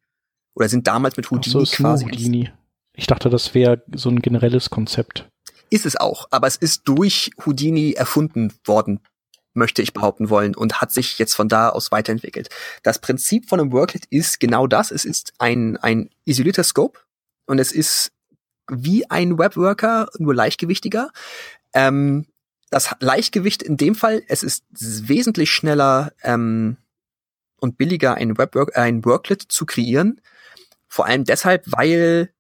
[0.54, 2.06] oder sind damals mit Houdini so, quasi.
[2.06, 2.52] Houdini.
[2.94, 5.33] Ich dachte, das wäre so ein generelles Konzept.
[5.70, 9.00] Ist es auch, aber es ist durch Houdini erfunden worden,
[9.54, 12.50] möchte ich behaupten wollen, und hat sich jetzt von da aus weiterentwickelt.
[12.84, 14.92] Das Prinzip von einem Worklet ist genau das.
[14.92, 17.00] Es ist ein, ein isolierter Scope
[17.46, 18.12] und es ist
[18.70, 21.12] wie ein Webworker, nur leichtgewichtiger.
[21.74, 22.26] Ähm,
[22.70, 26.78] das Leichtgewicht in dem Fall, es ist wesentlich schneller ähm,
[27.60, 30.20] und billiger, ein, Webwork, ein Worklet zu kreieren.
[30.88, 32.34] Vor allem deshalb, weil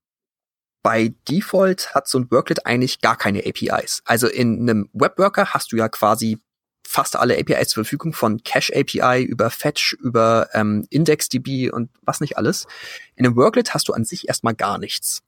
[0.83, 4.03] bei Default hat so ein Worklet eigentlich gar keine APIs.
[4.05, 6.37] Also in einem Webworker hast du ja quasi
[6.85, 12.19] fast alle APIs zur Verfügung von Cache API über Fetch, über ähm, IndexDB und was
[12.19, 12.67] nicht alles.
[13.15, 15.23] In einem Worklet hast du an sich erstmal gar nichts.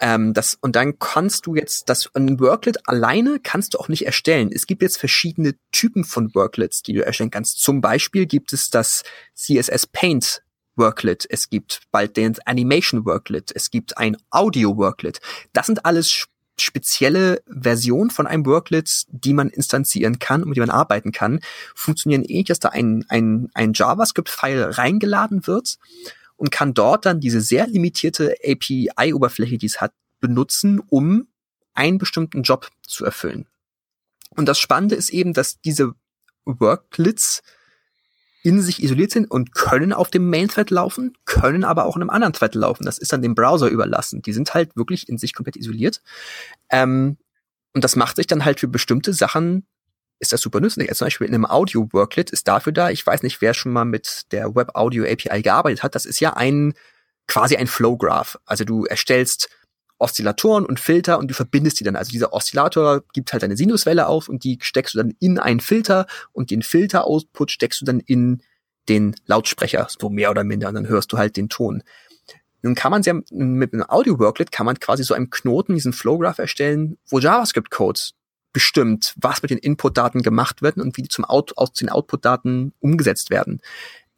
[0.00, 4.06] Ähm, das, und dann kannst du jetzt das ein Worklet alleine kannst du auch nicht
[4.06, 4.50] erstellen.
[4.52, 7.60] Es gibt jetzt verschiedene Typen von Worklets, die du erstellen kannst.
[7.60, 10.42] Zum Beispiel gibt es das CSS Paint
[10.76, 15.20] Worklet, es gibt bald den Animation Worklet, es gibt ein Audio Worklet.
[15.52, 20.60] Das sind alles spezielle Versionen von einem Worklet, die man instanzieren kann und mit die
[20.60, 21.40] man arbeiten kann,
[21.74, 25.76] funktionieren ähnlich, dass da ein, ein, ein JavaScript-File reingeladen wird
[26.36, 31.28] und kann dort dann diese sehr limitierte API-Oberfläche, die es hat, benutzen, um
[31.74, 33.46] einen bestimmten Job zu erfüllen.
[34.30, 35.94] Und das Spannende ist eben, dass diese
[36.44, 37.42] Worklets
[38.46, 42.10] in sich isoliert sind und können auf dem Main-Thread laufen, können aber auch in einem
[42.10, 42.84] anderen Thread laufen.
[42.84, 44.22] Das ist dann dem Browser überlassen.
[44.22, 46.00] Die sind halt wirklich in sich komplett isoliert.
[46.70, 47.16] Ähm,
[47.74, 49.66] und das macht sich dann halt für bestimmte Sachen,
[50.20, 50.88] ist das super nützlich.
[50.88, 53.84] Also zum Beispiel in einem Audio-Worklet ist dafür da, ich weiß nicht, wer schon mal
[53.84, 56.74] mit der Web Audio API gearbeitet hat, das ist ja ein,
[57.26, 58.38] quasi ein Flow Graph.
[58.44, 59.48] Also du erstellst
[59.98, 61.96] Oszillatoren und Filter und du verbindest die dann.
[61.96, 65.60] Also dieser Oszillator gibt halt eine Sinuswelle auf und die steckst du dann in einen
[65.60, 68.42] Filter und den Filter-Output steckst du dann in
[68.88, 71.82] den Lautsprecher, so mehr oder minder, und dann hörst du halt den Ton.
[72.62, 76.38] Nun kann man ja mit einem Audio-Worklet kann man quasi so einem Knoten diesen Flowgraph
[76.38, 78.00] erstellen, wo JavaScript-Code
[78.52, 82.72] bestimmt, was mit den Input-Daten gemacht wird und wie die zum Out aus den Output-Daten
[82.80, 83.60] umgesetzt werden.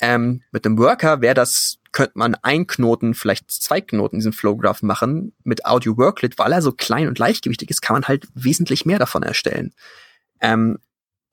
[0.01, 4.33] Ähm, mit einem Worker wäre das, könnte man ein Knoten, vielleicht zwei Knoten in diesem
[4.33, 5.35] Flowgraph machen.
[5.45, 8.99] Mit Audio Worklet, weil er so klein und leichtgewichtig ist, kann man halt wesentlich mehr
[8.99, 9.73] davon erstellen.
[10.41, 10.79] Ähm,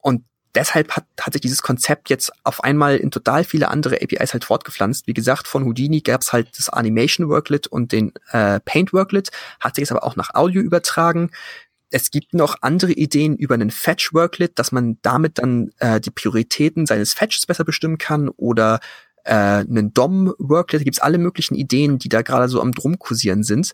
[0.02, 0.24] und
[0.56, 4.46] deshalb hat, hat sich dieses Konzept jetzt auf einmal in total viele andere APIs halt
[4.46, 5.08] fortgepflanzt.
[5.08, 9.30] Wie gesagt, von Houdini gab es halt das Animation Worklet und den äh, Paint Worklet,
[9.60, 11.32] hat sich jetzt aber auch nach Audio übertragen.
[11.96, 16.86] Es gibt noch andere Ideen über einen Fetch-Worklet, dass man damit dann äh, die Prioritäten
[16.86, 18.82] seines Fetches besser bestimmen kann oder
[19.24, 20.82] äh, einen DOM-Worklet.
[20.82, 23.72] Da gibt's alle möglichen Ideen, die da gerade so am drum kursieren sind.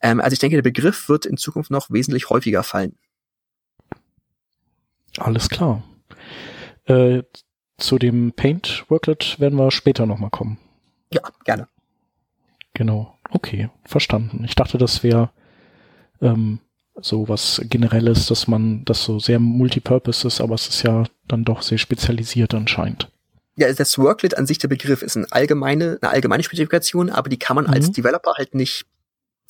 [0.00, 2.98] Ähm, also ich denke, der Begriff wird in Zukunft noch wesentlich häufiger fallen.
[5.18, 5.84] Alles klar.
[6.86, 7.22] Äh,
[7.78, 10.58] zu dem Paint-Worklet werden wir später nochmal kommen.
[11.12, 11.68] Ja, gerne.
[12.74, 13.16] Genau.
[13.30, 14.42] Okay, verstanden.
[14.42, 15.30] Ich dachte, das wäre
[16.20, 16.58] ähm,
[17.02, 21.44] so was Generelles, dass man das so sehr multipurpose ist, aber es ist ja dann
[21.44, 23.10] doch sehr spezialisiert anscheinend.
[23.56, 27.38] Ja, das Worklet an sich, der Begriff, ist eine allgemeine, eine allgemeine Spezifikation, aber die
[27.38, 27.72] kann man mhm.
[27.72, 28.86] als Developer halt nicht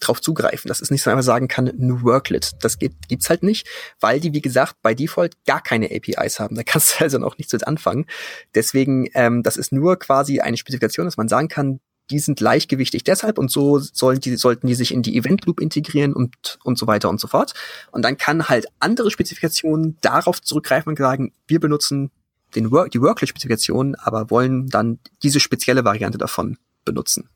[0.01, 0.69] drauf zugreifen.
[0.69, 2.53] Das ist nicht so einfach sagen kann, ein Worklet.
[2.61, 3.69] Das geht, gibt's halt nicht,
[4.01, 6.57] weil die, wie gesagt, bei Default gar keine APIs haben.
[6.57, 8.07] Da kannst du also noch nichts mit anfangen.
[8.55, 13.05] Deswegen, ähm, das ist nur quasi eine Spezifikation, dass man sagen kann, die sind leichtgewichtig
[13.05, 16.79] deshalb und so sollen die, sollten die sich in die Event Loop integrieren und, und
[16.79, 17.55] so weiter und so fort.
[17.93, 22.11] Und dann kann halt andere Spezifikationen darauf zurückgreifen und sagen, wir benutzen
[22.55, 27.29] den Work, die Worklet-Spezifikation, aber wollen dann diese spezielle Variante davon benutzen.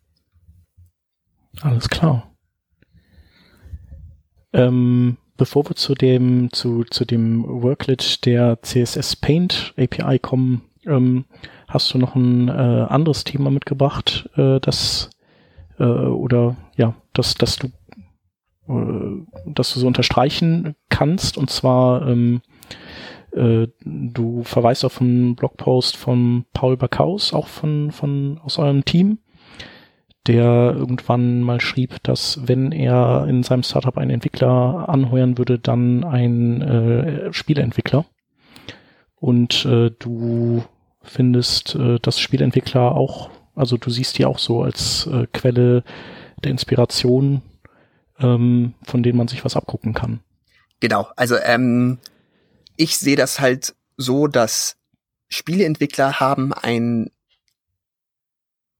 [1.60, 2.34] Alles klar.
[4.52, 11.24] Ähm, bevor wir zu dem, zu, zu dem Worklet der CSS Paint API kommen, ähm,
[11.74, 15.10] Hast du noch ein äh, anderes Thema mitgebracht, äh, das
[15.80, 17.66] äh, oder ja, dass dass du
[18.68, 22.42] äh, dass du so unterstreichen kannst und zwar ähm,
[23.32, 29.18] äh, du verweist auf einen Blogpost von Paul Backhaus, auch von von aus eurem Team,
[30.28, 36.04] der irgendwann mal schrieb, dass wenn er in seinem Startup einen Entwickler anheuern würde, dann
[36.04, 38.04] ein äh, Spieleentwickler.
[39.16, 40.62] Und äh, du
[41.04, 45.84] findest, äh, dass Spielentwickler auch, also du siehst die auch so als äh, Quelle
[46.42, 47.42] der Inspiration,
[48.18, 50.20] ähm, von denen man sich was abgucken kann.
[50.80, 51.98] Genau, also ähm,
[52.76, 54.76] ich sehe das halt so, dass
[55.28, 57.10] Spieleentwickler haben ein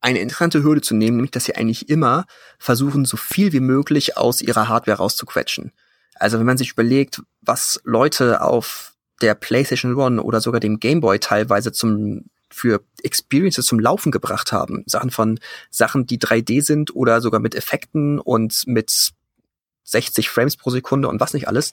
[0.01, 2.27] eine interessante Hürde zu nehmen, nämlich dass sie eigentlich immer
[2.59, 5.73] versuchen, so viel wie möglich aus ihrer Hardware rauszuquetschen.
[6.17, 11.01] Also wenn man sich überlegt, was Leute auf der PlayStation One oder sogar dem Game
[11.01, 14.85] Boy teilweise zum für Experiences zum Laufen gebracht haben.
[14.87, 19.13] Sachen von Sachen, die 3D sind oder sogar mit Effekten und mit
[19.83, 21.73] 60 Frames pro Sekunde und was nicht alles.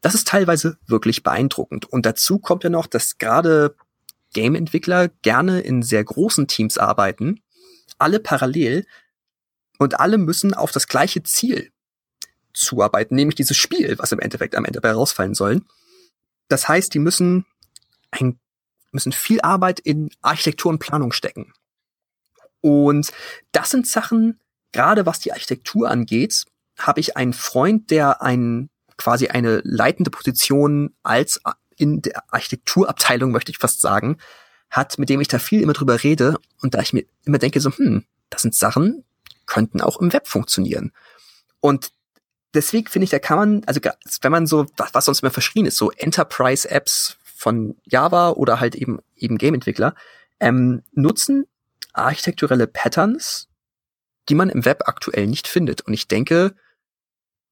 [0.00, 1.84] Das ist teilweise wirklich beeindruckend.
[1.84, 3.74] Und dazu kommt ja noch, dass gerade
[4.32, 7.40] Game-Entwickler gerne in sehr großen Teams arbeiten,
[7.98, 8.86] alle parallel
[9.78, 11.70] und alle müssen auf das gleiche Ziel
[12.54, 15.66] zuarbeiten, nämlich dieses Spiel, was im Endeffekt am Ende dabei rausfallen sollen.
[16.52, 17.46] Das heißt, die müssen
[18.10, 18.38] ein,
[18.90, 21.54] müssen viel Arbeit in Architektur und Planung stecken.
[22.60, 23.10] Und
[23.52, 24.38] das sind Sachen,
[24.70, 26.44] gerade was die Architektur angeht,
[26.78, 31.40] habe ich einen Freund, der ein, quasi eine leitende Position als
[31.76, 34.18] in der Architekturabteilung, möchte ich fast sagen,
[34.68, 37.60] hat, mit dem ich da viel immer drüber rede und da ich mir immer denke
[37.60, 39.04] so, hm, das sind Sachen,
[39.46, 40.92] könnten auch im Web funktionieren.
[41.60, 41.92] Und
[42.54, 43.80] deswegen finde ich, da kann man, also
[44.20, 49.00] wenn man so, was, sonst immer verschrien ist, so Enterprise-Apps von Java oder halt eben
[49.16, 49.94] eben Game-Entwickler,
[50.40, 51.46] ähm, nutzen
[51.92, 53.48] architekturelle Patterns,
[54.28, 55.82] die man im Web aktuell nicht findet.
[55.82, 56.54] Und ich denke,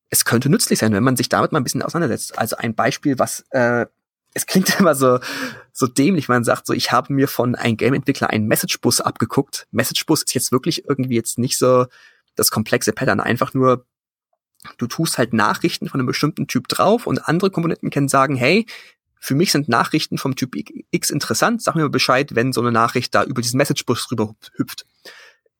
[0.08, 2.38] es könnte nützlich sein, wenn man sich damit mal ein bisschen auseinandersetzt.
[2.38, 3.86] Also ein Beispiel, was äh,
[4.34, 5.18] es klingt immer so
[5.72, 9.66] so dämlich, man sagt so, ich habe mir von einem Game-Entwickler einen Message-Bus abgeguckt.
[9.70, 11.86] Message-Bus ist jetzt wirklich irgendwie jetzt nicht so
[12.36, 13.86] das komplexe Pattern, einfach nur
[14.78, 18.66] du tust halt Nachrichten von einem bestimmten Typ drauf und andere Komponenten können sagen, hey,
[19.18, 20.54] für mich sind Nachrichten vom Typ
[20.90, 24.34] X interessant, sag mir mal Bescheid, wenn so eine Nachricht da über diesen Message-Bus rüber
[24.54, 24.86] hüpft.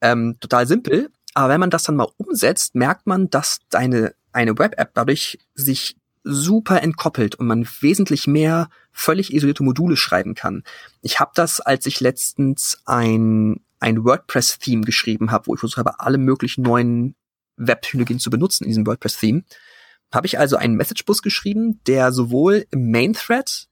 [0.01, 4.59] Ähm, total simpel, aber wenn man das dann mal umsetzt, merkt man, dass deine eine
[4.59, 10.63] Web-App dadurch sich super entkoppelt und man wesentlich mehr völlig isolierte Module schreiben kann.
[11.03, 16.01] Ich habe das, als ich letztens ein, ein WordPress-Theme geschrieben habe, wo ich versucht habe,
[16.01, 17.15] alle möglichen neuen
[17.67, 19.45] Web-Technologien zu benutzen in diesem WordPress-Theme,
[20.13, 23.69] habe ich also einen Message-Bus geschrieben, der sowohl im Main-Thread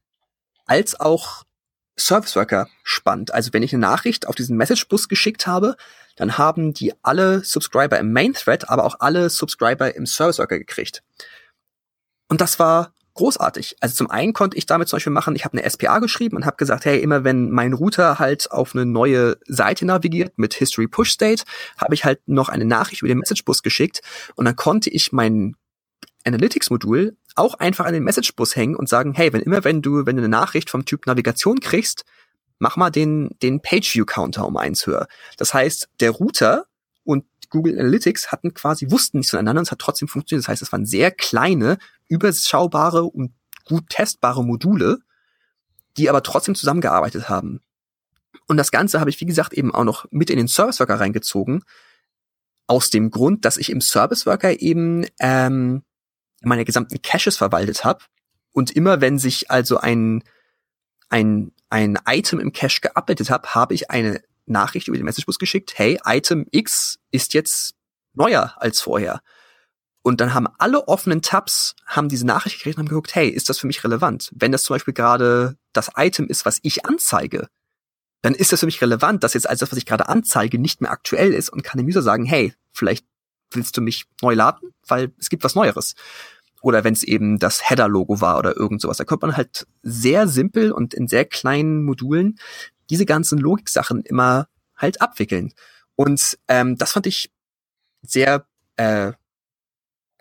[0.66, 1.44] als auch
[1.98, 3.32] Service Worker spannt.
[3.34, 5.76] Also wenn ich eine Nachricht auf diesen Message-Bus geschickt habe,
[6.16, 11.02] dann haben die alle Subscriber im Main-Thread, aber auch alle Subscriber im Service Worker gekriegt.
[12.28, 13.76] Und das war großartig.
[13.80, 16.46] Also zum einen konnte ich damit zum Beispiel machen, ich habe eine SPA geschrieben und
[16.46, 20.86] habe gesagt, hey, immer wenn mein Router halt auf eine neue Seite navigiert mit History
[20.86, 21.42] Push State,
[21.76, 24.02] habe ich halt noch eine Nachricht über den Message Bus geschickt
[24.36, 25.56] und dann konnte ich mein
[26.24, 30.16] Analytics-Modul auch einfach an den Message-Bus hängen und sagen, hey, wenn immer wenn du, wenn
[30.16, 32.04] du eine Nachricht vom Typ Navigation kriegst,
[32.58, 35.08] mach mal den, den Page-View-Counter um eins höher.
[35.36, 36.66] Das heißt, der Router
[37.04, 40.44] und Google Analytics hatten quasi, wussten nicht voneinander und es hat trotzdem funktioniert.
[40.44, 41.78] Das heißt, es waren sehr kleine,
[42.08, 43.32] überschaubare und
[43.64, 44.98] gut testbare Module,
[45.96, 47.60] die aber trotzdem zusammengearbeitet haben.
[48.46, 51.00] Und das Ganze habe ich, wie gesagt, eben auch noch mit in den Service Worker
[51.00, 51.64] reingezogen,
[52.66, 55.82] aus dem Grund, dass ich im Service Worker eben ähm,
[56.42, 58.04] meine gesamten Caches verwaltet habe.
[58.52, 60.22] Und immer wenn sich also ein,
[61.08, 65.74] ein, ein Item im Cache geupdatet habe, habe ich eine Nachricht über den Messagebus geschickt,
[65.76, 67.74] hey, Item X ist jetzt
[68.14, 69.20] neuer als vorher.
[70.02, 73.48] Und dann haben alle offenen Tabs haben diese Nachricht gekriegt und haben geguckt, hey, ist
[73.48, 74.30] das für mich relevant?
[74.34, 77.48] Wenn das zum Beispiel gerade das Item ist, was ich anzeige,
[78.22, 80.80] dann ist das für mich relevant, dass jetzt alles das, was ich gerade anzeige, nicht
[80.80, 83.06] mehr aktuell ist und kann dem User sagen, hey, vielleicht
[83.50, 85.94] willst du mich neu laden, weil es gibt was Neueres.
[86.60, 88.96] Oder wenn es eben das Header-Logo war oder irgend sowas.
[88.96, 92.38] Da könnte man halt sehr simpel und in sehr kleinen Modulen
[92.90, 95.52] diese ganzen Logik-Sachen immer halt abwickeln.
[95.96, 97.30] Und ähm, das fand ich
[98.02, 99.12] sehr äh,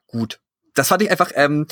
[0.08, 0.40] gut.
[0.74, 1.68] Das fand ich einfach ähm,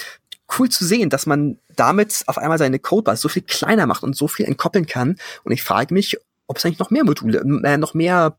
[0.57, 4.15] cool zu sehen, dass man damit auf einmal seine Codebase so viel kleiner macht und
[4.15, 5.17] so viel entkoppeln kann.
[5.43, 6.17] Und ich frage mich,
[6.47, 8.37] ob es eigentlich noch mehr Module, äh, noch mehr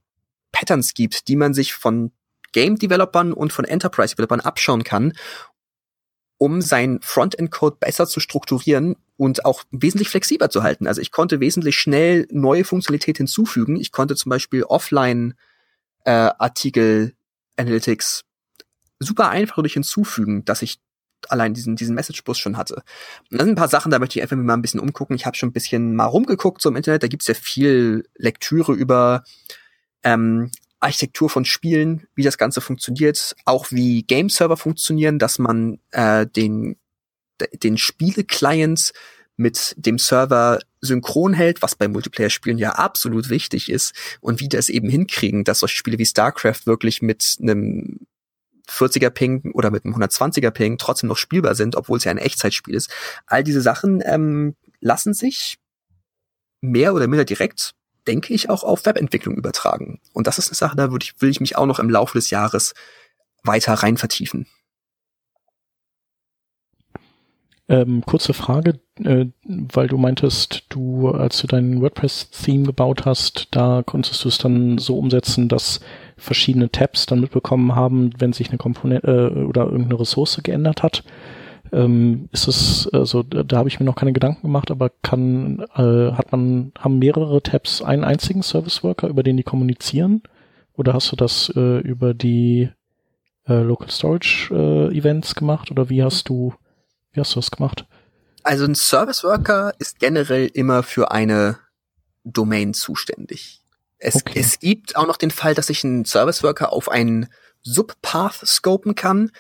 [0.53, 2.13] Patterns gibt, die man sich von
[2.53, 5.13] Game-Developern und von Enterprise-Developern abschauen kann,
[6.39, 10.87] um sein Frontend-Code besser zu strukturieren und auch wesentlich flexibler zu halten.
[10.87, 13.77] Also ich konnte wesentlich schnell neue Funktionalität hinzufügen.
[13.77, 15.35] Ich konnte zum Beispiel offline
[16.05, 17.15] äh, Artikel
[17.57, 18.25] Analytics
[18.99, 20.79] super einfach durch hinzufügen, dass ich
[21.29, 22.77] allein diesen, diesen Message-Bus schon hatte.
[23.31, 25.17] Und das sind ein paar Sachen, da möchte ich einfach mal ein bisschen umgucken.
[25.17, 28.73] Ich habe schon ein bisschen mal rumgeguckt so im Internet, da gibt's ja viel Lektüre
[28.73, 29.25] über
[30.03, 36.27] ähm, Architektur von Spielen, wie das Ganze funktioniert, auch wie Game-Server funktionieren, dass man äh,
[36.27, 36.77] den,
[37.63, 38.93] den Spiele-Client
[39.37, 44.69] mit dem Server synchron hält, was bei Multiplayer-Spielen ja absolut wichtig ist und wie das
[44.69, 48.07] eben hinkriegen, dass solche Spiele wie StarCraft wirklich mit einem
[48.69, 52.19] 40er Ping oder mit einem 120er Ping trotzdem noch spielbar sind, obwohl es ja ein
[52.19, 52.91] Echtzeitspiel ist.
[53.27, 55.59] All diese Sachen ähm, lassen sich
[56.61, 57.75] mehr oder minder direkt,
[58.07, 60.01] denke ich, auch auf Webentwicklung übertragen.
[60.13, 62.19] Und das ist eine Sache, da würde ich, will ich mich auch noch im Laufe
[62.19, 62.75] des Jahres
[63.45, 64.47] weiter rein vertiefen.
[67.69, 73.83] Ähm, kurze Frage, äh, weil du meintest, du, als du dein WordPress-Theme gebaut hast, da
[73.85, 75.81] konntest du es dann so umsetzen, dass
[76.17, 81.03] verschiedene Tabs dann mitbekommen haben, wenn sich eine Komponente äh, oder irgendeine Ressource geändert hat.
[81.73, 85.65] Ähm, ist es, also da, da habe ich mir noch keine Gedanken gemacht, aber kann,
[85.75, 90.23] äh, hat man, haben mehrere Tabs einen einzigen Service Worker, über den die kommunizieren?
[90.75, 92.69] Oder hast du das äh, über die
[93.49, 95.71] äh, Local Storage äh, Events gemacht?
[95.71, 96.55] Oder wie hast du,
[97.17, 97.87] wie hast du das gemacht?
[98.43, 101.59] Also ein Service Worker ist generell immer für eine
[102.25, 103.63] Domain zuständig.
[103.99, 104.39] Es, okay.
[104.39, 107.29] es gibt auch noch den Fall, dass ich einen Service Worker auf einen
[107.63, 109.33] Subpath scopen kann.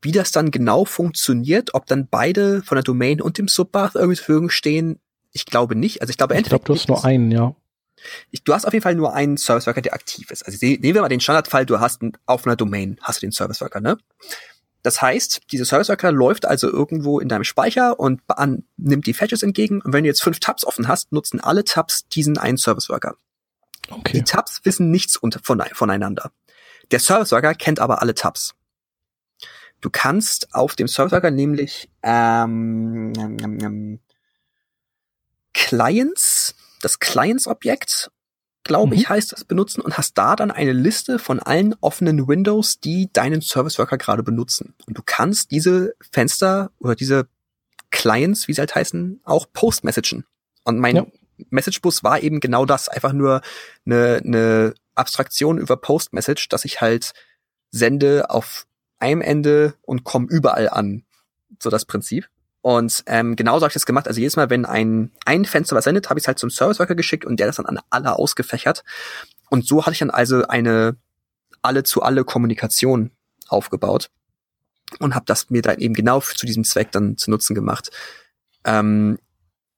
[0.00, 4.16] Wie das dann genau funktioniert, ob dann beide von der Domain und dem Subpath irgendwie
[4.16, 5.00] zur Verfügung stehen,
[5.32, 6.00] ich glaube nicht.
[6.00, 7.56] Also ich glaube, ich glaube, du hast nur einen, ja.
[8.30, 10.46] Ich, du hast auf jeden Fall nur einen Service Worker, der aktiv ist.
[10.46, 13.32] Also nehmen wir mal den Standardfall, du hast einen, auf einer Domain hast du den
[13.32, 13.98] Service Worker, ne?
[14.86, 19.14] Das heißt, dieser Service Worker läuft also irgendwo in deinem Speicher und an, nimmt die
[19.14, 19.80] Fetches entgegen.
[19.80, 23.16] Und wenn du jetzt fünf Tabs offen hast, nutzen alle Tabs diesen einen Service Worker.
[23.90, 24.12] Okay.
[24.12, 26.30] Die Tabs wissen nichts von, voneinander.
[26.92, 28.54] Der Service Worker kennt aber alle Tabs.
[29.80, 34.00] Du kannst auf dem Service Worker nämlich ähm, ähm, ähm,
[35.52, 38.12] Clients, das Clients-Objekt
[38.66, 39.00] glaube mhm.
[39.00, 43.10] ich, heißt das, benutzen und hast da dann eine Liste von allen offenen Windows, die
[43.12, 44.74] deinen Service Worker gerade benutzen.
[44.86, 47.28] Und du kannst diese Fenster oder diese
[47.90, 50.24] Clients, wie sie halt heißen, auch post-messagen.
[50.64, 51.06] Und mein ja.
[51.50, 53.40] Message-Bus war eben genau das, einfach nur
[53.84, 57.12] eine, eine Abstraktion über Post-Message, dass ich halt
[57.70, 58.66] sende auf
[58.98, 61.04] einem Ende und komme überall an.
[61.62, 62.28] So das Prinzip.
[62.66, 64.08] Und ähm, genauso habe ich das gemacht.
[64.08, 66.80] Also jedes Mal, wenn ein, ein Fenster was sendet, habe ich es halt zum Service
[66.80, 68.82] Worker geschickt und der das dann an alle ausgefächert.
[69.50, 70.96] Und so hatte ich dann also eine
[71.62, 73.12] alle zu alle Kommunikation
[73.46, 74.10] aufgebaut
[74.98, 77.92] und habe das mir dann eben genau zu diesem Zweck dann zu Nutzen gemacht.
[78.64, 79.20] Ähm,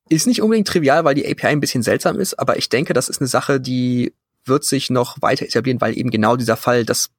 [0.08, 3.10] ist nicht unbedingt trivial, weil die API ein bisschen seltsam ist, aber ich denke, das
[3.10, 4.14] ist eine Sache, die
[4.46, 7.10] wird sich noch weiter etablieren, weil eben genau dieser Fall, dass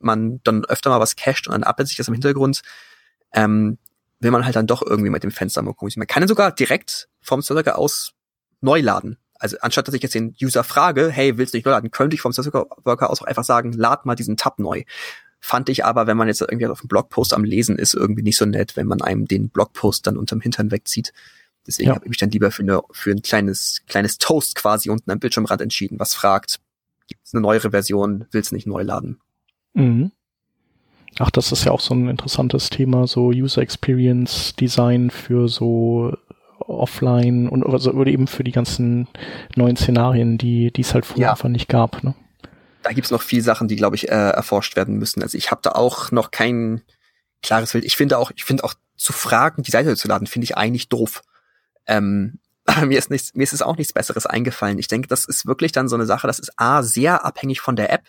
[0.00, 2.62] man dann öfter mal was cached und dann abletzt sich das im Hintergrund,
[3.34, 3.76] ähm,
[4.20, 6.00] will man halt dann doch irgendwie mit dem Fenster mal kommunizieren.
[6.00, 8.12] Man kann ihn sogar direkt vom Server aus
[8.60, 9.18] neu laden.
[9.34, 12.14] Also anstatt dass ich jetzt den User frage, hey, willst du nicht neu laden, könnte
[12.14, 14.82] ich vom Server aus auch einfach sagen, lad mal diesen Tab neu.
[15.40, 18.36] Fand ich aber, wenn man jetzt irgendwie auf einem Blogpost am Lesen ist, irgendwie nicht
[18.36, 21.12] so nett, wenn man einem den Blogpost dann unterm Hintern wegzieht.
[21.66, 21.94] Deswegen ja.
[21.94, 25.20] habe ich mich dann lieber für, eine, für ein kleines, kleines Toast quasi unten am
[25.20, 26.60] Bildschirmrand entschieden, was fragt,
[27.06, 29.20] gibt es eine neuere Version, willst du nicht neu laden?
[29.74, 30.10] Mhm.
[31.18, 36.16] Ach, das ist ja auch so ein interessantes Thema, so User Experience Design für so
[36.60, 39.08] offline und also, oder eben für die ganzen
[39.56, 41.30] neuen Szenarien, die die es halt vorher ja.
[41.32, 42.02] einfach nicht gab.
[42.04, 42.14] Ne?
[42.82, 45.22] Da gibt's noch viel Sachen, die glaube ich äh, erforscht werden müssen.
[45.22, 46.82] Also ich habe da auch noch kein
[47.42, 47.84] klares Bild.
[47.84, 50.88] Ich finde auch, ich finde auch zu fragen, die Seite zu laden, finde ich eigentlich
[50.88, 51.22] doof.
[51.86, 52.38] Ähm,
[52.84, 54.78] mir ist nichts, mir ist es auch nichts Besseres eingefallen.
[54.78, 56.26] Ich denke, das ist wirklich dann so eine Sache.
[56.26, 58.04] Das ist a sehr abhängig von der App.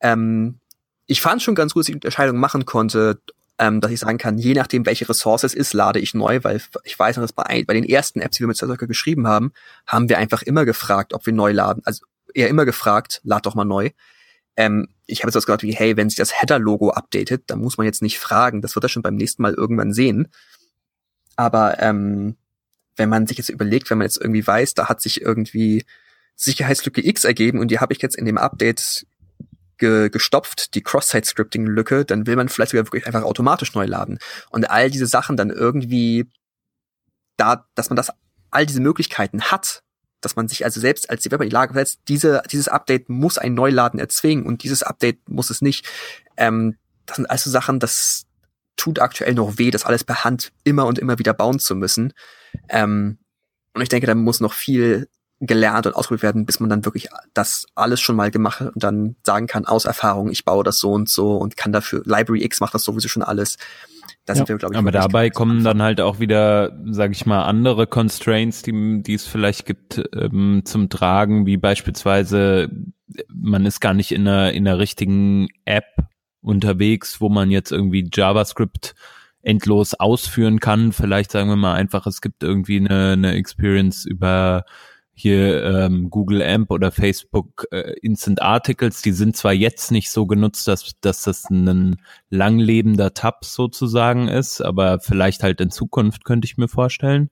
[0.00, 0.60] Ähm,
[1.08, 3.20] ich fand schon ganz gut, dass ich die Unterscheidung machen konnte,
[3.58, 6.60] ähm, dass ich sagen kann, je nachdem, welche Ressource es ist, lade ich neu, weil
[6.84, 9.52] ich weiß noch, dass bei, bei den ersten Apps, die wir mit Zercircle geschrieben haben,
[9.86, 11.82] haben wir einfach immer gefragt, ob wir neu laden.
[11.84, 12.04] Also
[12.34, 13.90] eher immer gefragt, lad doch mal neu.
[14.56, 17.78] Ähm, ich habe jetzt was gehört wie, hey, wenn sich das Header-Logo updatet, dann muss
[17.78, 18.60] man jetzt nicht fragen.
[18.60, 20.28] Das wird er schon beim nächsten Mal irgendwann sehen.
[21.36, 22.36] Aber ähm,
[22.96, 25.84] wenn man sich jetzt überlegt, wenn man jetzt irgendwie weiß, da hat sich irgendwie
[26.36, 29.06] Sicherheitslücke X ergeben und die habe ich jetzt in dem Update
[29.78, 34.18] ge gestopft, die Cross-Site-Scripting-Lücke, dann will man vielleicht sogar wirklich einfach automatisch neu laden.
[34.50, 36.28] Und all diese Sachen dann irgendwie
[37.36, 38.10] da, dass man das,
[38.50, 39.82] all diese Möglichkeiten hat,
[40.20, 43.38] dass man sich also selbst als Developer in die Lage versetzt, diese, dieses Update muss
[43.38, 45.86] ein Neuladen erzwingen und dieses Update muss es nicht.
[46.36, 46.76] Ähm,
[47.06, 48.26] das sind also Sachen, das
[48.76, 52.12] tut aktuell noch weh, das alles per Hand immer und immer wieder bauen zu müssen.
[52.68, 53.18] Ähm,
[53.74, 55.08] und ich denke, da muss noch viel
[55.40, 58.82] gelernt und ausprobiert werden, bis man dann wirklich das alles schon mal gemacht hat und
[58.82, 62.42] dann sagen kann, aus Erfahrung, ich baue das so und so und kann dafür, Library
[62.44, 63.56] X macht das sowieso schon alles.
[64.24, 64.48] Da ja.
[64.48, 68.62] wir, glaube ich, Aber dabei kommen dann halt auch wieder, sage ich mal, andere Constraints,
[68.62, 72.68] die, die es vielleicht gibt, ähm, zum Tragen, wie beispielsweise,
[73.28, 75.86] man ist gar nicht in einer, in einer richtigen App
[76.40, 78.94] unterwegs, wo man jetzt irgendwie JavaScript
[79.42, 80.92] endlos ausführen kann.
[80.92, 84.64] Vielleicht sagen wir mal einfach, es gibt irgendwie eine, eine Experience über
[85.18, 90.26] hier ähm, Google AMP oder Facebook äh, Instant Articles, die sind zwar jetzt nicht so
[90.26, 91.96] genutzt, dass, dass das ein
[92.30, 97.30] langlebender Tab sozusagen ist, aber vielleicht halt in Zukunft könnte ich mir vorstellen.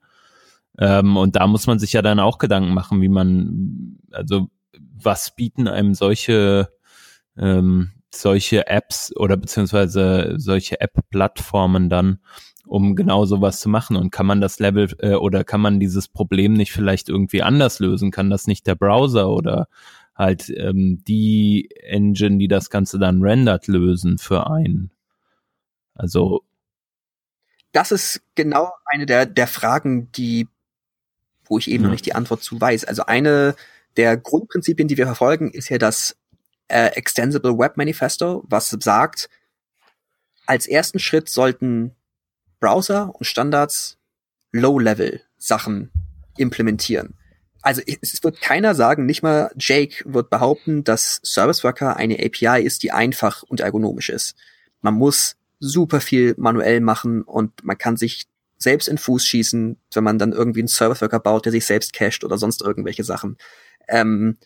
[0.79, 5.35] Ähm, und da muss man sich ja dann auch Gedanken machen, wie man, also was
[5.35, 6.69] bieten einem solche
[7.37, 12.19] ähm, solche Apps oder beziehungsweise solche App-Plattformen dann,
[12.67, 13.95] um genau sowas zu machen?
[13.95, 17.79] Und kann man das Level äh, oder kann man dieses Problem nicht vielleicht irgendwie anders
[17.79, 18.11] lösen?
[18.11, 19.67] Kann das nicht der Browser oder
[20.15, 24.91] halt ähm, die Engine, die das Ganze dann rendert, lösen für einen?
[25.93, 26.43] Also
[27.71, 30.47] das ist genau eine der, der Fragen, die,
[31.45, 31.87] wo ich eben ja.
[31.87, 32.85] noch nicht die Antwort zu weiß.
[32.85, 33.55] Also eine
[33.97, 36.17] der Grundprinzipien, die wir verfolgen, ist ja das
[36.67, 39.29] äh, Extensible Web Manifesto, was sagt,
[40.45, 41.95] als ersten Schritt sollten
[42.59, 43.97] Browser und Standards
[44.51, 45.91] Low-Level-Sachen
[46.37, 47.15] implementieren.
[47.61, 52.63] Also es wird keiner sagen, nicht mal Jake wird behaupten, dass Service Worker eine API
[52.63, 54.35] ist, die einfach und ergonomisch ist.
[54.81, 58.27] Man muss super viel manuell machen und man kann sich
[58.57, 61.93] selbst in Fuß schießen, wenn man dann irgendwie einen Service Worker baut, der sich selbst
[61.93, 63.37] cached oder sonst irgendwelche Sachen.
[63.87, 64.37] Ähm,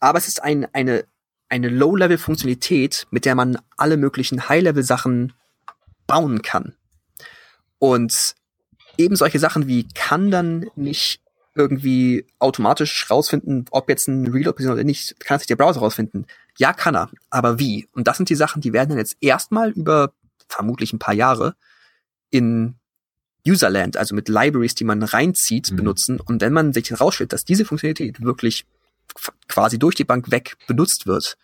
[0.00, 1.04] aber es ist ein, eine,
[1.48, 5.32] eine Low-Level-Funktionalität, mit der man alle möglichen High-Level-Sachen
[6.08, 6.74] bauen kann.
[7.78, 8.34] Und
[8.96, 11.20] eben solche Sachen wie kann dann nicht
[11.54, 16.26] irgendwie automatisch rausfinden, ob jetzt ein Reload passiert oder nicht, kann sich der Browser rausfinden.
[16.56, 17.88] Ja, kann er, aber wie?
[17.92, 20.12] Und das sind die Sachen, die werden dann jetzt erstmal über
[20.48, 21.54] vermutlich ein paar Jahre
[22.30, 22.76] in
[23.46, 25.76] Userland, also mit Libraries, die man reinzieht, mhm.
[25.76, 26.20] benutzen.
[26.20, 28.66] Und wenn man sich herausstellt, dass diese Funktionalität wirklich
[29.48, 31.36] quasi durch die Bank weg benutzt wird,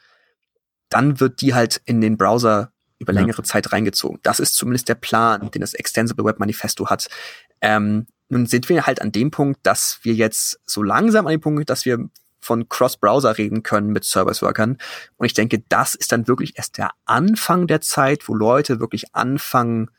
[0.91, 3.45] dann wird die halt in den Browser über längere ja.
[3.45, 4.21] Zeit reingezogen.
[4.23, 7.09] Das ist zumindest der Plan, den das Extensible Web Manifesto hat.
[7.61, 11.41] Ähm, nun sind wir halt an dem Punkt, dass wir jetzt so langsam an dem
[11.41, 12.09] Punkt, dass wir
[12.41, 14.79] von Cross-Browser reden können mit Service-Workern.
[15.17, 19.15] Und ich denke, das ist dann wirklich erst der Anfang der Zeit, wo Leute wirklich
[19.15, 19.91] anfangen,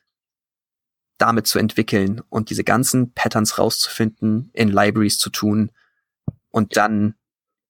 [1.18, 5.72] damit zu entwickeln und diese ganzen Patterns rauszufinden, in Libraries zu tun.
[6.52, 7.16] Und dann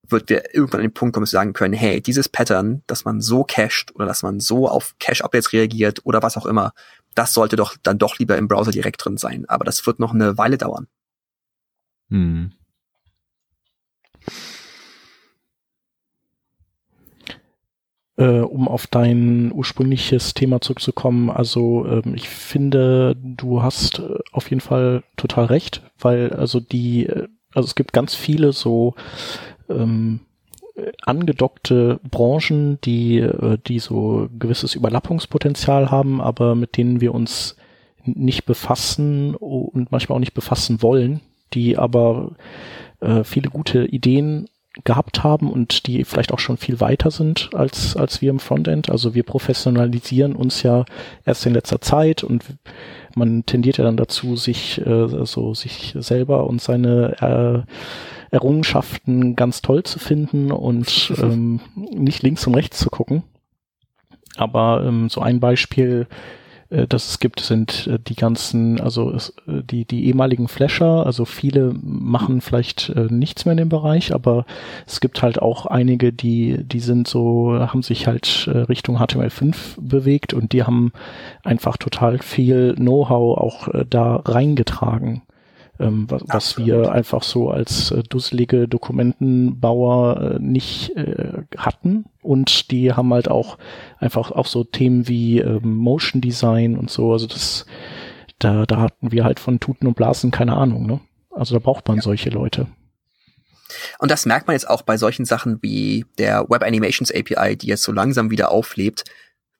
[0.09, 3.05] wird wir irgendwann an den Punkt kommen, dass wir sagen können, hey, dieses Pattern, dass
[3.05, 6.73] man so cached oder dass man so auf Cache-Updates reagiert oder was auch immer,
[7.15, 9.45] das sollte doch dann doch lieber im Browser direkt drin sein.
[9.47, 10.87] Aber das wird noch eine Weile dauern.
[12.09, 12.51] Hm.
[18.17, 24.49] Äh, um auf dein ursprüngliches Thema zurückzukommen, also ähm, ich finde, du hast äh, auf
[24.49, 28.95] jeden Fall total recht, weil also die, äh, also es gibt ganz viele so
[29.69, 30.19] ähm,
[31.03, 37.55] angedockte Branchen, die, äh, die so gewisses Überlappungspotenzial haben, aber mit denen wir uns
[38.03, 41.21] nicht befassen und manchmal auch nicht befassen wollen,
[41.53, 42.33] die aber
[42.99, 44.47] äh, viele gute Ideen
[44.83, 48.89] gehabt haben und die vielleicht auch schon viel weiter sind als, als wir im Frontend.
[48.89, 50.85] Also wir professionalisieren uns ja
[51.25, 52.43] erst in letzter Zeit und
[53.15, 57.65] man tendiert ja dann dazu, sich äh, so sich selber und seine
[58.31, 63.23] äh, Errungenschaften ganz toll zu finden und ähm, nicht links und rechts zu gucken.
[64.35, 66.07] Aber ähm, so ein Beispiel,
[66.69, 71.25] äh, das es gibt, sind äh, die ganzen, also äh, die, die ehemaligen Flasher, also
[71.25, 74.45] viele machen vielleicht nichts mehr in dem Bereich, aber
[74.85, 80.33] es gibt halt auch einige, die, die sind so, haben sich halt Richtung HTML5 bewegt
[80.33, 80.91] und die haben
[81.43, 85.23] einfach total viel Know-how auch da reingetragen
[85.79, 92.05] ähm, was, was wir einfach so als äh, dusselige Dokumentenbauer äh, nicht äh, hatten.
[92.21, 93.57] Und die haben halt auch
[93.99, 97.11] einfach auch so Themen wie ähm, Motion Design und so.
[97.11, 97.65] Also das,
[98.39, 100.85] da, da hatten wir halt von Tuten und Blasen keine Ahnung.
[100.85, 101.01] Ne?
[101.31, 102.03] Also da braucht man ja.
[102.03, 102.67] solche Leute.
[103.99, 107.67] Und das merkt man jetzt auch bei solchen Sachen wie der Web Animations API, die
[107.67, 109.03] jetzt so langsam wieder auflebt,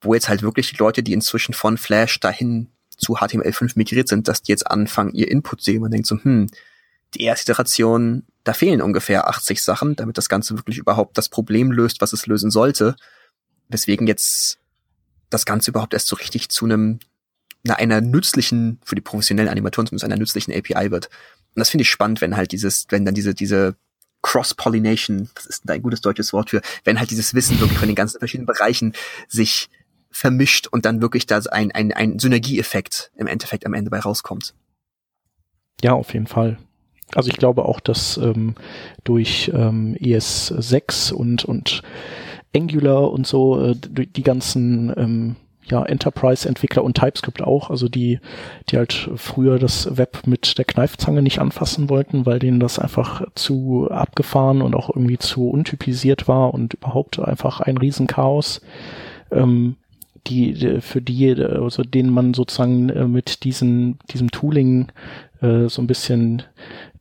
[0.02, 4.28] wo jetzt halt wirklich die Leute, die inzwischen von Flash dahin zu HTML5 migriert sind,
[4.28, 5.82] dass die jetzt anfangen, ihr Input sehen.
[5.82, 6.48] Man denkt so, hm,
[7.14, 11.72] die erste Iteration, da fehlen ungefähr 80 Sachen, damit das Ganze wirklich überhaupt das Problem
[11.72, 12.96] löst, was es lösen sollte.
[13.70, 14.60] Weswegen jetzt
[15.30, 17.00] das Ganze überhaupt erst so richtig zu einem,
[17.68, 21.08] einer nützlichen, für die professionellen Animatoren zumindest einer nützlichen API wird.
[21.56, 23.76] Und das finde ich spannend, wenn halt dieses, wenn dann diese, diese
[24.22, 27.96] Cross-Pollination, das ist ein gutes deutsches Wort für, wenn halt dieses Wissen wirklich von den
[27.96, 28.94] ganzen verschiedenen Bereichen
[29.28, 29.70] sich
[30.16, 34.54] vermischt und dann wirklich da ein, ein, ein Synergieeffekt im Endeffekt am Ende bei rauskommt.
[35.82, 36.58] Ja, auf jeden Fall.
[37.14, 38.56] Also ich glaube auch, dass ähm,
[39.04, 41.82] durch ähm, ES6 und, und
[42.56, 45.36] Angular und so äh, die ganzen ähm,
[45.66, 48.20] ja, Enterprise-Entwickler und TypeScript auch, also die,
[48.70, 53.24] die halt früher das Web mit der Kneifzange nicht anfassen wollten, weil denen das einfach
[53.36, 58.62] zu abgefahren und auch irgendwie zu untypisiert war und überhaupt einfach ein Riesenchaos.
[59.32, 59.76] Ähm,
[60.28, 64.92] die, für die, also denen man sozusagen äh, mit diesen, diesem Tooling
[65.42, 66.44] äh, so ein bisschen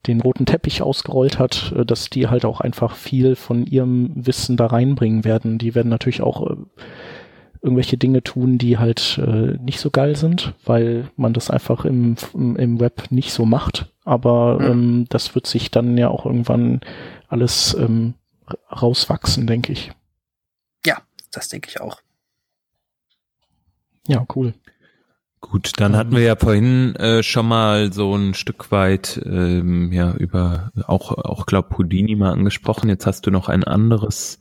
[0.06, 4.56] den roten Teppich ausgerollt hat, äh, dass die halt auch einfach viel von ihrem Wissen
[4.56, 5.58] da reinbringen werden.
[5.58, 6.56] Die werden natürlich auch äh,
[7.62, 12.16] irgendwelche Dinge tun, die halt äh, nicht so geil sind, weil man das einfach im,
[12.34, 13.86] im Web nicht so macht.
[14.04, 14.66] Aber mhm.
[14.66, 16.80] ähm, das wird sich dann ja auch irgendwann
[17.28, 18.14] alles ähm,
[18.70, 19.92] rauswachsen, denke ich.
[20.84, 20.98] Ja,
[21.32, 22.03] das denke ich auch.
[24.07, 24.55] Ja, cool.
[25.40, 30.14] Gut, dann hatten wir ja vorhin äh, schon mal so ein Stück weit ähm, ja
[30.14, 32.88] über auch auch glaub Houdini mal angesprochen.
[32.88, 34.38] Jetzt hast du noch ein anderes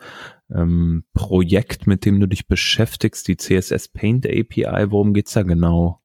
[0.49, 4.91] ähm, Projekt, mit dem du dich beschäftigst, die CSS Paint API.
[4.91, 6.01] Worum geht's da genau?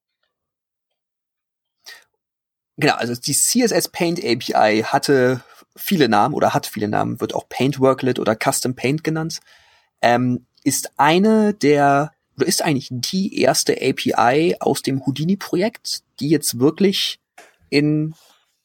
[2.76, 5.42] Genau, also die CSS Paint API hatte
[5.76, 9.40] viele Namen oder hat viele Namen, wird auch Paint Worklet oder Custom Paint genannt.
[10.02, 12.12] Ähm, ist eine der
[12.46, 17.20] ist eigentlich die erste API aus dem Houdini-Projekt, die jetzt wirklich
[17.70, 18.14] in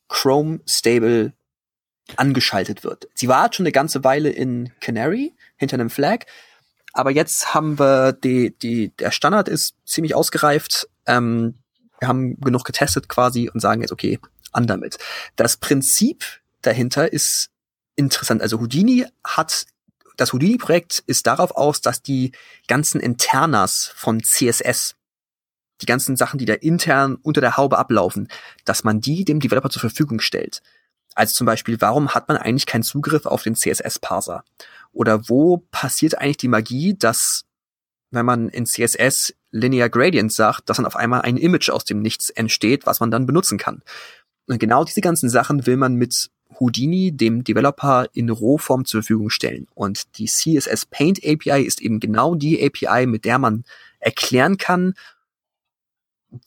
[0.07, 1.33] Chrome Stable
[2.17, 3.07] angeschaltet wird.
[3.15, 6.25] Sie war schon eine ganze Weile in Canary hinter einem Flag,
[6.93, 10.87] aber jetzt haben wir die, die, der Standard ist ziemlich ausgereift.
[11.07, 11.55] Ähm,
[11.99, 14.19] wir haben genug getestet quasi und sagen jetzt, okay,
[14.51, 14.97] an damit.
[15.35, 16.23] Das Prinzip
[16.61, 17.49] dahinter ist
[17.95, 18.41] interessant.
[18.41, 19.65] Also Houdini hat
[20.17, 22.31] das Houdini-Projekt ist darauf aus, dass die
[22.67, 24.95] ganzen Internas von CSS,
[25.81, 28.27] die ganzen Sachen, die da intern unter der Haube ablaufen,
[28.65, 30.61] dass man die dem Developer zur Verfügung stellt.
[31.15, 34.43] Also zum Beispiel, warum hat man eigentlich keinen Zugriff auf den CSS-Parser?
[34.91, 37.45] Oder wo passiert eigentlich die Magie, dass
[38.11, 42.01] wenn man in CSS Linear Gradient sagt, dass dann auf einmal ein Image aus dem
[42.01, 43.81] Nichts entsteht, was man dann benutzen kann.
[44.47, 46.29] Und genau diese ganzen Sachen will man mit
[46.59, 49.67] Houdini dem Developer in Rohform zur Verfügung stellen.
[49.73, 53.63] Und die CSS Paint API ist eben genau die API, mit der man
[53.99, 54.93] erklären kann,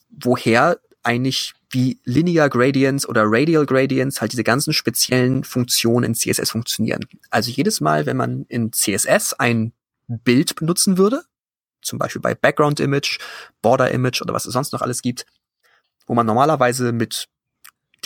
[0.09, 6.51] woher eigentlich wie Linear Gradients oder Radial Gradients halt diese ganzen speziellen Funktionen in CSS
[6.51, 7.05] funktionieren.
[7.29, 9.73] Also jedes Mal, wenn man in CSS ein
[10.07, 11.23] Bild benutzen würde,
[11.81, 13.19] zum Beispiel bei Background Image,
[13.61, 15.25] Border Image oder was es sonst noch alles gibt,
[16.05, 17.27] wo man normalerweise mit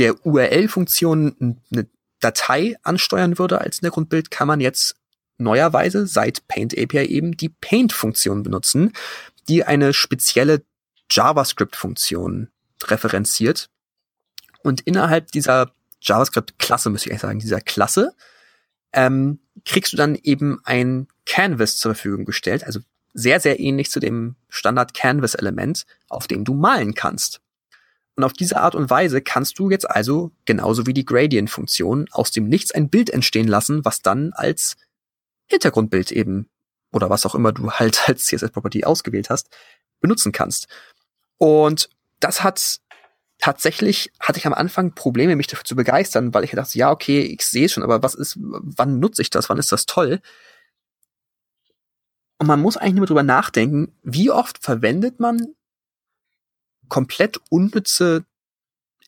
[0.01, 1.87] der URL-Funktion eine
[2.19, 4.95] Datei ansteuern würde als Hintergrundbild, kann man jetzt
[5.37, 8.93] neuerweise seit Paint API eben die Paint-Funktion benutzen,
[9.47, 10.63] die eine spezielle
[11.11, 12.49] JavaScript-Funktion
[12.85, 13.69] referenziert.
[14.63, 15.71] Und innerhalb dieser
[16.01, 18.15] JavaScript-Klasse, muss ich eigentlich sagen, dieser Klasse,
[18.93, 22.79] ähm, kriegst du dann eben ein Canvas zur Verfügung gestellt, also
[23.13, 27.39] sehr, sehr ähnlich zu dem Standard Canvas-Element, auf dem du malen kannst.
[28.15, 32.31] Und auf diese Art und Weise kannst du jetzt also, genauso wie die Gradient-Funktion, aus
[32.31, 34.75] dem Nichts ein Bild entstehen lassen, was dann als
[35.47, 36.49] Hintergrundbild eben,
[36.91, 39.49] oder was auch immer du halt als CSS-Property ausgewählt hast,
[40.01, 40.67] benutzen kannst.
[41.37, 41.89] Und
[42.19, 42.81] das hat
[43.39, 47.21] tatsächlich, hatte ich am Anfang Probleme, mich dafür zu begeistern, weil ich dachte, ja, okay,
[47.21, 50.21] ich sehe schon, aber was ist, wann nutze ich das, wann ist das toll?
[52.37, 55.55] Und man muss eigentlich nur drüber nachdenken, wie oft verwendet man
[56.87, 58.25] komplett unnütze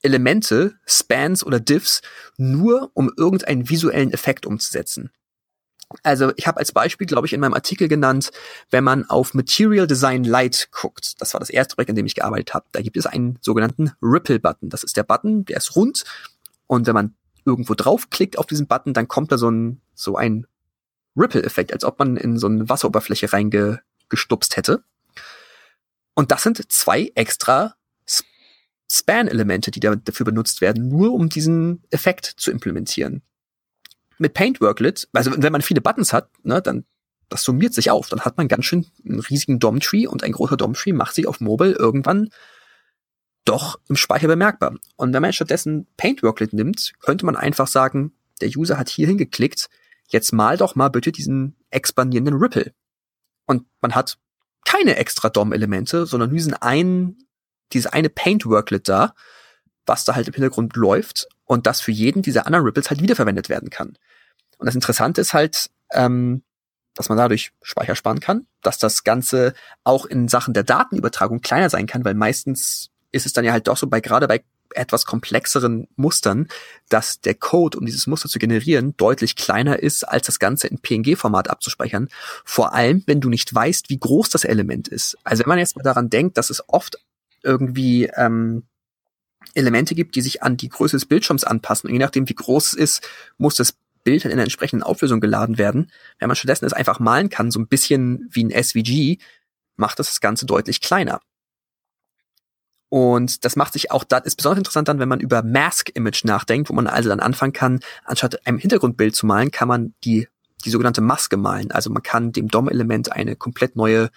[0.02, 2.02] Elemente, Spans oder Diffs,
[2.38, 5.12] nur um irgendeinen visuellen Effekt umzusetzen.
[6.02, 8.32] Also ich habe als Beispiel, glaube ich, in meinem Artikel genannt,
[8.72, 12.16] wenn man auf Material Design Light guckt, das war das erste Projekt, an dem ich
[12.16, 14.70] gearbeitet habe, da gibt es einen sogenannten Ripple-Button.
[14.70, 16.04] Das ist der Button, der ist rund
[16.68, 17.16] und wenn man
[17.46, 20.48] irgendwo draufklickt auf diesen Button, dann kommt da so ein, so ein
[21.16, 24.84] Ripple-Effekt, als ob man in so eine Wasseroberfläche reingestupst hätte.
[26.16, 27.76] Und das sind zwei extra
[28.92, 33.24] Span-Elemente, die dafür benutzt werden, nur um diesen Effekt zu implementieren.
[34.20, 36.86] Mit Paint Worklet, also wenn man viele Buttons hat, ne, dann
[37.30, 38.10] das summiert sich auf.
[38.10, 41.40] Dann hat man ganz schön einen riesigen DOM-Tree und ein großer DOM-Tree macht sich auf
[41.40, 42.30] Mobile irgendwann
[43.46, 44.78] doch im Speicher bemerkbar.
[44.96, 49.08] Und wenn man stattdessen Paint Worklet nimmt, könnte man einfach sagen, der User hat hier
[49.08, 49.70] hingeklickt,
[50.08, 52.74] jetzt mal doch mal bitte diesen expandierenden Ripple.
[53.46, 54.18] Und man hat
[54.66, 57.18] keine extra DOM-Elemente, sondern diesen einen,
[57.72, 59.14] diese eine Paint-Worklet da,
[59.86, 63.50] was da halt im Hintergrund läuft und das für jeden dieser anderen Ripples halt wiederverwendet
[63.50, 63.98] werden kann.
[64.58, 66.44] Und das Interessante ist halt, ähm,
[66.96, 69.54] dass man dadurch Speicher sparen kann, dass das Ganze
[69.84, 73.68] auch in Sachen der Datenübertragung kleiner sein kann, weil meistens ist es dann ja halt
[73.68, 74.44] doch so bei gerade bei
[74.76, 76.48] etwas komplexeren Mustern,
[76.90, 80.80] dass der Code, um dieses Muster zu generieren, deutlich kleiner ist, als das Ganze in
[80.80, 82.10] PNG-Format abzuspeichern.
[82.46, 85.18] Vor allem, wenn du nicht weißt, wie groß das Element ist.
[85.24, 86.98] Also wenn man jetzt mal daran denkt, dass es oft
[87.44, 88.64] irgendwie ähm,
[89.54, 91.88] Elemente gibt, die sich an die Größe des Bildschirms anpassen.
[91.88, 95.58] Und je nachdem, wie groß es ist, muss das Bild in einer entsprechenden Auflösung geladen
[95.58, 95.92] werden.
[96.20, 99.20] Wenn man stattdessen es einfach malen kann, so ein bisschen wie ein SVG,
[99.76, 101.22] macht das das Ganze deutlich kleiner.
[102.94, 106.26] Und das macht sich auch, das ist besonders interessant dann, wenn man über Mask Image
[106.26, 110.28] nachdenkt, wo man also dann anfangen kann, anstatt einem Hintergrundbild zu malen, kann man die,
[110.64, 111.72] die sogenannte Maske malen.
[111.72, 114.12] Also man kann dem DOM-Element eine komplett neue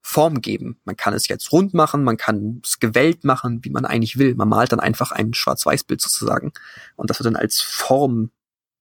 [0.00, 0.78] Form geben.
[0.84, 4.36] Man kann es jetzt rund machen, man kann es gewellt machen, wie man eigentlich will.
[4.36, 6.52] Man malt dann einfach ein Schwarz-Weiß-Bild sozusagen.
[6.94, 8.30] Und das wird dann als Form,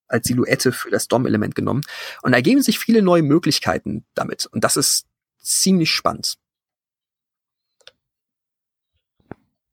[0.08, 1.82] als Silhouette für das DOM-Element genommen.
[2.22, 4.46] Und da ergeben sich viele neue Möglichkeiten damit.
[4.46, 5.08] Und das ist
[5.42, 6.38] ziemlich spannend.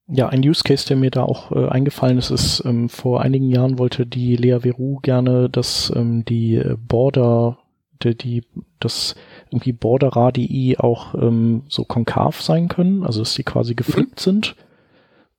[0.09, 3.51] Ja, ein Use Case, der mir da auch äh, eingefallen ist, ist, ähm, vor einigen
[3.51, 7.59] Jahren wollte die Lea Veru gerne, dass ähm, die äh, Border,
[8.03, 8.43] die, die
[8.79, 9.17] das
[9.51, 14.23] irgendwie Border Radii auch ähm, so konkav sein können, also dass die quasi geflippt mhm.
[14.23, 14.57] sind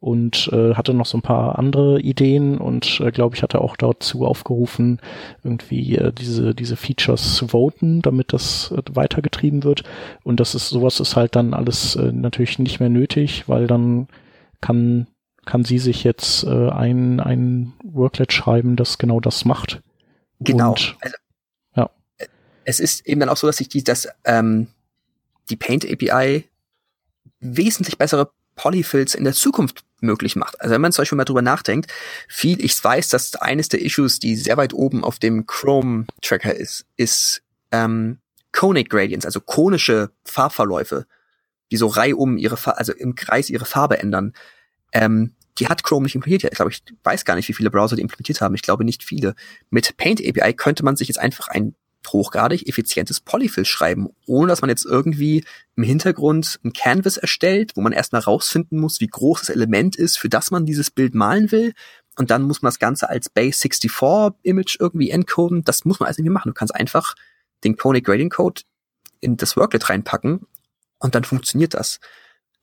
[0.01, 3.77] und äh, hatte noch so ein paar andere Ideen und äh, glaube ich hatte auch
[3.77, 4.99] dazu aufgerufen,
[5.45, 9.83] irgendwie äh, diese diese Features zu voten, damit das äh, weitergetrieben wird
[10.23, 14.07] und das ist sowas ist halt dann alles äh, natürlich nicht mehr nötig, weil dann
[14.61, 15.07] kann,
[15.45, 19.81] kann sie sich jetzt äh, ein, ein Worklet schreiben, das genau das macht.
[20.39, 20.71] Genau.
[20.71, 21.15] Und, also,
[21.75, 21.89] ja.
[22.65, 24.67] Es ist eben dann auch so, dass sich die, das, ähm,
[25.49, 26.45] die Paint API
[27.39, 30.59] wesentlich bessere Polyfills in der Zukunft möglich macht.
[30.61, 31.91] Also wenn man zum Beispiel mal drüber nachdenkt,
[32.27, 36.85] viel, ich weiß, dass eines der Issues, die sehr weit oben auf dem Chrome-Tracker ist,
[36.97, 37.41] ist
[37.71, 38.19] ähm,
[38.51, 41.05] Conic Gradients, also konische Farbverläufe
[41.71, 44.33] die so reihum ihre, Fa also im Kreis ihre Farbe ändern.
[44.93, 46.53] Ähm, die hat Chrome nicht implementiert.
[46.53, 48.55] Ich glaube, ich weiß gar nicht, wie viele Browser die implementiert haben.
[48.55, 49.35] Ich glaube nicht viele.
[49.69, 51.75] Mit Paint API könnte man sich jetzt einfach ein
[52.07, 55.43] hochgradig effizientes Polyfill schreiben, ohne dass man jetzt irgendwie
[55.75, 60.17] im Hintergrund ein Canvas erstellt, wo man erstmal rausfinden muss, wie groß das Element ist,
[60.17, 61.73] für das man dieses Bild malen will.
[62.17, 65.63] Und dann muss man das Ganze als Base64-Image irgendwie encoden.
[65.63, 66.49] Das muss man alles nicht mehr machen.
[66.49, 67.15] Du kannst einfach
[67.63, 68.61] den Koenig Grading Code
[69.19, 70.47] in das Worklet reinpacken
[70.99, 71.99] und dann funktioniert das.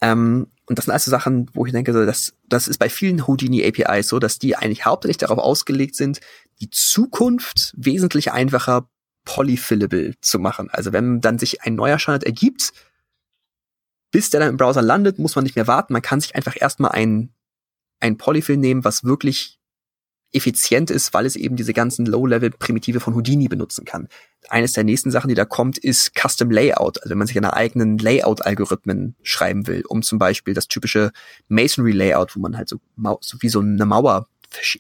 [0.00, 3.64] Ähm, und das sind also Sachen, wo ich denke, das, das ist bei vielen Houdini
[3.64, 6.20] APIs so, dass die eigentlich hauptsächlich darauf ausgelegt sind,
[6.60, 8.88] die Zukunft wesentlich einfacher
[9.24, 10.70] polyfillable zu machen.
[10.70, 12.72] Also wenn dann sich ein neuer Standard ergibt,
[14.10, 15.92] bis der dann im Browser landet, muss man nicht mehr warten.
[15.92, 17.34] Man kann sich einfach erstmal ein,
[18.00, 19.58] ein Polyfill nehmen, was wirklich
[20.34, 24.08] effizient ist, weil es eben diese ganzen Low-Level-Primitive von Houdini benutzen kann.
[24.48, 27.02] Eines der nächsten Sachen, die da kommt, ist Custom Layout.
[27.02, 31.12] Also wenn man sich eine eigenen Layout-Algorithmen schreiben will, um zum Beispiel das typische
[31.48, 32.78] Masonry-Layout, wo man halt so,
[33.20, 34.28] so wie so eine Mauer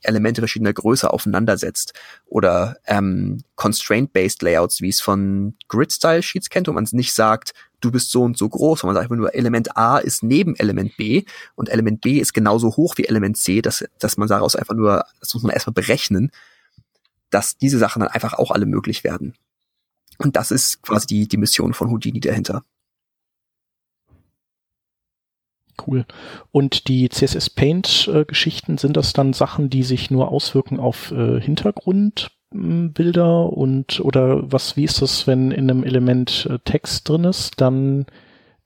[0.02, 1.94] Elemente verschiedener Größe aufeinander setzt.
[2.26, 7.52] Oder ähm, Constraint-Based Layouts, wie es von Grid-Style-Sheets kennt, wo man es nicht sagt,
[7.84, 10.56] du bist so und so groß, sondern man sagt einfach nur, Element A ist neben
[10.56, 11.24] Element B
[11.54, 15.04] und Element B ist genauso hoch wie Element C, dass, dass man daraus einfach nur,
[15.20, 16.30] das muss man erstmal berechnen,
[17.30, 19.34] dass diese Sachen dann einfach auch alle möglich werden.
[20.18, 22.64] Und das ist quasi die, die Mission von Houdini dahinter.
[25.84, 26.06] Cool.
[26.52, 28.24] Und die CSS Paint äh,
[28.76, 31.40] sind das dann Sachen, die sich nur auswirken auf äh,
[32.54, 37.60] Hintergrundbilder und oder was wie ist das, wenn in einem Element äh, Text drin ist,
[37.60, 38.06] dann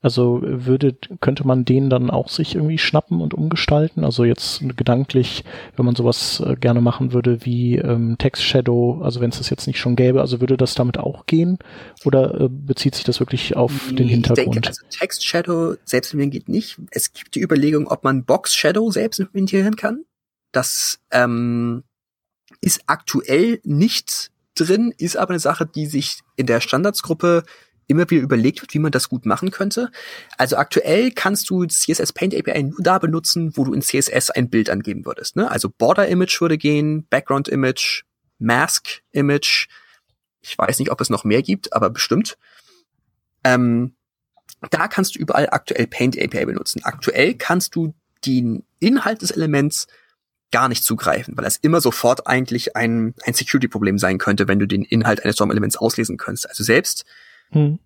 [0.01, 4.05] also würde, könnte man den dann auch sich irgendwie schnappen und umgestalten?
[4.05, 5.43] Also jetzt gedanklich,
[5.75, 9.49] wenn man sowas äh, gerne machen würde wie ähm, Text Shadow, also wenn es das
[9.49, 11.57] jetzt nicht schon gäbe, also würde das damit auch gehen?
[12.05, 14.47] Oder äh, bezieht sich das wirklich auf den Hintergrund?
[14.47, 16.79] Ich denke, also Text Shadow selbst implementieren geht nicht.
[16.91, 20.05] Es gibt die Überlegung, ob man Box Shadow selbst implementieren kann.
[20.53, 21.83] Das ähm,
[22.61, 27.43] ist aktuell nicht drin, ist aber eine Sache, die sich in der Standardsgruppe
[27.87, 29.91] immer wieder überlegt wird, wie man das gut machen könnte.
[30.37, 34.49] Also aktuell kannst du CSS Paint API nur da benutzen, wo du in CSS ein
[34.49, 35.35] Bild angeben würdest.
[35.35, 35.49] Ne?
[35.49, 38.03] Also Border Image würde gehen, Background Image,
[38.37, 39.67] Mask Image.
[40.41, 42.37] Ich weiß nicht, ob es noch mehr gibt, aber bestimmt.
[43.43, 43.95] Ähm,
[44.69, 46.83] da kannst du überall aktuell Paint API benutzen.
[46.83, 47.95] Aktuell kannst du
[48.25, 49.87] den Inhalt des Elements
[50.51, 54.67] gar nicht zugreifen, weil das immer sofort eigentlich ein, ein Security-Problem sein könnte, wenn du
[54.67, 56.49] den Inhalt eines DOM-Elements auslesen könntest.
[56.49, 57.05] Also selbst
[57.51, 57.79] hm.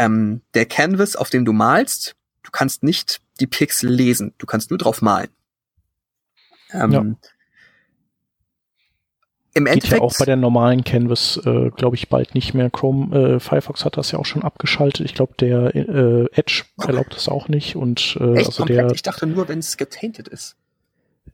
[0.00, 4.70] Ähm, der Canvas, auf dem du malst, du kannst nicht die Pixel lesen, du kannst
[4.70, 5.28] nur drauf malen.
[6.72, 7.00] Ähm, ja.
[9.52, 12.70] Im Geht Endeffekt ja auch bei der normalen Canvas, äh, glaube ich, bald nicht mehr.
[12.70, 15.04] Chrome, äh, Firefox hat das ja auch schon abgeschaltet.
[15.04, 18.46] Ich glaube, der äh, Edge erlaubt das auch nicht und äh, Echt?
[18.46, 18.92] also der.
[18.92, 20.56] Ich dachte nur, wenn es getainted ist.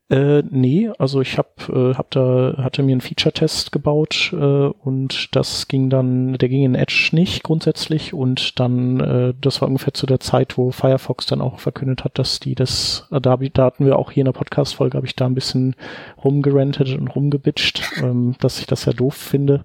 [0.09, 5.34] Äh, nee, also ich hab, äh, hab da, hatte mir einen Feature-Test gebaut äh, und
[5.34, 9.94] das ging dann, der ging in Edge nicht grundsätzlich und dann, äh, das war ungefähr
[9.94, 13.64] zu der Zeit, wo Firefox dann auch verkündet hat, dass die das, äh, da, da
[13.64, 15.74] hatten wir auch hier in der Podcast-Folge, habe ich da ein bisschen
[16.22, 19.64] rumgerentet und rumgebitcht, ähm, dass ich das ja doof finde.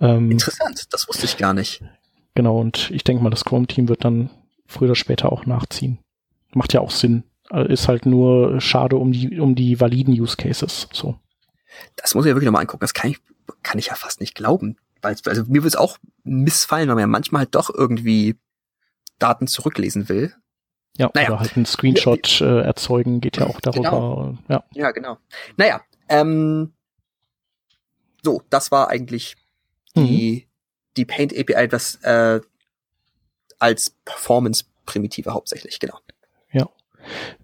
[0.00, 1.82] Ähm, Interessant, das wusste ich gar nicht.
[2.36, 4.30] Genau, und ich denke mal, das Chrome-Team wird dann
[4.66, 5.98] früher oder später auch nachziehen.
[6.52, 7.24] Macht ja auch Sinn.
[7.50, 11.18] Äh, ist halt nur schade um die, um die validen Use Cases, so.
[11.96, 12.82] Das muss ich ja wirklich nochmal angucken.
[12.82, 13.18] Das kann ich,
[13.62, 14.76] kann ich ja fast nicht glauben.
[15.02, 18.36] Weil, also mir würde es auch missfallen, weil man ja manchmal halt doch irgendwie
[19.18, 20.34] Daten zurücklesen will.
[20.96, 21.28] Ja, naja.
[21.28, 23.90] oder halt einen Screenshot äh, erzeugen, geht ja auch darüber.
[23.90, 24.38] Genau.
[24.48, 24.64] Ja.
[24.72, 25.18] ja, genau.
[25.56, 26.72] Naja, ähm,
[28.22, 29.36] so, das war eigentlich
[29.96, 30.50] die, mhm.
[30.96, 32.40] die Paint API, das äh,
[33.58, 35.98] als Performance-Primitive hauptsächlich, genau.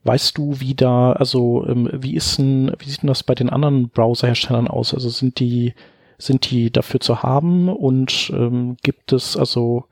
[0.05, 3.51] Weißt du, wie da, also ähm, wie ist denn, wie sieht denn das bei den
[3.51, 4.95] anderen Browserherstellern aus?
[4.95, 5.75] Also sind die,
[6.19, 9.85] sind die dafür zu haben und ähm, gibt es also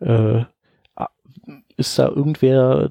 [0.00, 0.44] äh,
[1.80, 2.90] ist da irgendwer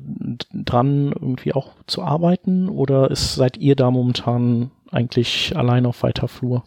[0.51, 6.27] dran, irgendwie auch zu arbeiten oder ist, seid ihr da momentan eigentlich allein auf weiter
[6.27, 6.63] Flur?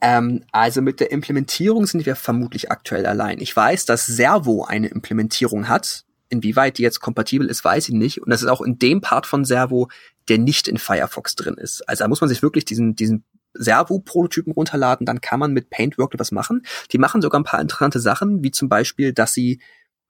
[0.00, 3.40] Ähm, also mit der Implementierung sind wir vermutlich aktuell allein.
[3.40, 8.22] Ich weiß, dass Servo eine Implementierung hat, Inwieweit die jetzt kompatibel ist, weiß ich nicht.
[8.22, 9.88] Und das ist auch in dem Part von Servo,
[10.28, 11.88] der nicht in Firefox drin ist.
[11.88, 13.24] Also da muss man sich wirklich diesen, diesen
[13.54, 16.64] Servo-Prototypen runterladen, dann kann man mit Paintwork was machen.
[16.92, 19.60] Die machen sogar ein paar interessante Sachen, wie zum Beispiel, dass sie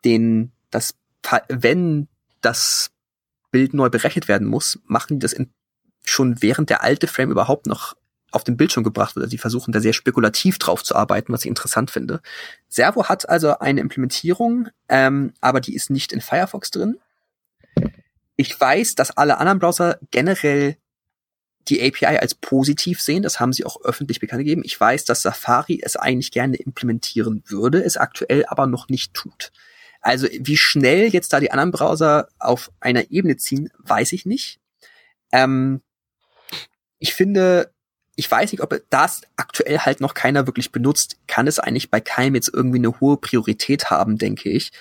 [0.05, 0.95] den, das,
[1.49, 2.09] wenn
[2.41, 2.91] das
[3.51, 5.51] Bild neu berechnet werden muss, machen die das in,
[6.05, 7.97] schon während der alte Frame überhaupt noch
[8.31, 9.25] auf den Bildschirm gebracht wird.
[9.25, 12.21] Also die versuchen da sehr spekulativ drauf zu arbeiten, was ich interessant finde.
[12.69, 16.99] Servo hat also eine Implementierung, ähm, aber die ist nicht in Firefox drin.
[18.37, 20.77] Ich weiß, dass alle anderen Browser generell
[21.69, 23.23] die API als positiv sehen.
[23.23, 24.63] Das haben sie auch öffentlich bekannt gegeben.
[24.65, 29.53] Ich weiß, dass Safari es eigentlich gerne implementieren würde, es aktuell aber noch nicht tut.
[30.01, 34.61] Also wie schnell jetzt da die anderen Browser auf einer Ebene ziehen, weiß ich nicht.
[35.33, 35.83] Ähm,
[36.99, 37.73] ich finde,
[38.19, 42.01] ich weiß nicht, ob das aktuell halt noch keiner wirklich benutzt, kann es eigentlich bei
[42.01, 44.73] keinem jetzt irgendwie eine hohe Priorität haben, denke ich.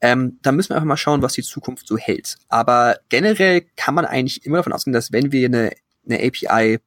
[0.00, 2.36] Ähm, da müssen wir einfach mal schauen, was die Zukunft so hält.
[2.48, 5.72] Aber generell kann man eigentlich immer davon ausgehen, dass wenn wir eine,
[6.08, 6.78] eine API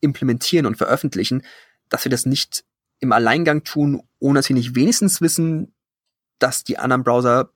[0.00, 1.42] implementieren und veröffentlichen,
[1.88, 2.64] dass wir das nicht
[3.00, 5.74] im Alleingang tun, ohne dass wir nicht wenigstens wissen,
[6.38, 7.50] dass die anderen Browser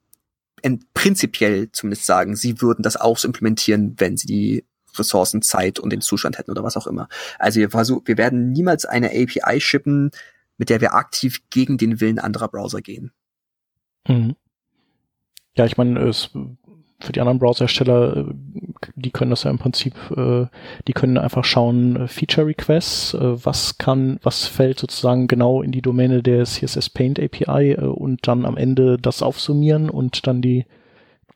[0.93, 4.64] prinzipiell zumindest sagen, sie würden das auch so implementieren, wenn sie die
[5.01, 7.09] Ressourcen, Zeit und den Zustand hätten oder was auch immer.
[7.38, 10.11] Also wir, versuch, wir werden niemals eine API shippen,
[10.59, 13.12] mit der wir aktiv gegen den Willen anderer Browser gehen.
[14.07, 14.36] Mhm.
[15.57, 16.30] Ja, ich meine, es
[17.01, 18.24] für die anderen Browserhersteller, äh,
[18.94, 20.46] die können das ja im Prinzip, äh,
[20.86, 25.82] die können einfach schauen, äh, Feature Requests, was kann, was fällt sozusagen genau in die
[25.82, 30.66] Domäne der CSS Paint API und dann am Ende das aufsummieren und dann die,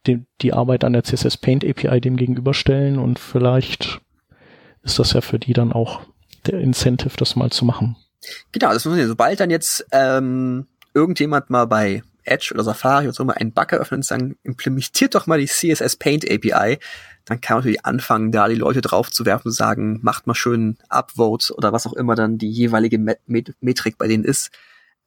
[0.07, 4.00] die, die Arbeit an der CSS Paint API dem gegenüberstellen und vielleicht
[4.82, 6.02] ist das ja für die dann auch
[6.46, 7.96] der Incentive, das mal zu machen.
[8.52, 13.12] Genau, das muss ich, sobald dann jetzt ähm, irgendjemand mal bei Edge oder Safari oder
[13.12, 16.78] so mal einen Bug eröffnen und sagen, implementiert doch mal die CSS Paint API,
[17.24, 20.34] dann kann man natürlich anfangen, da die Leute drauf zu werfen und sagen, macht mal
[20.34, 24.50] schön Upvote oder was auch immer dann die jeweilige Met Met Metrik bei denen ist.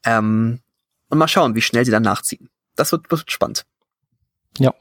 [0.04, 0.62] Ähm,
[1.10, 2.50] und mal schauen, wie schnell sie dann nachziehen.
[2.76, 3.66] Das wird, wird spannend.
[4.60, 4.74] Ja.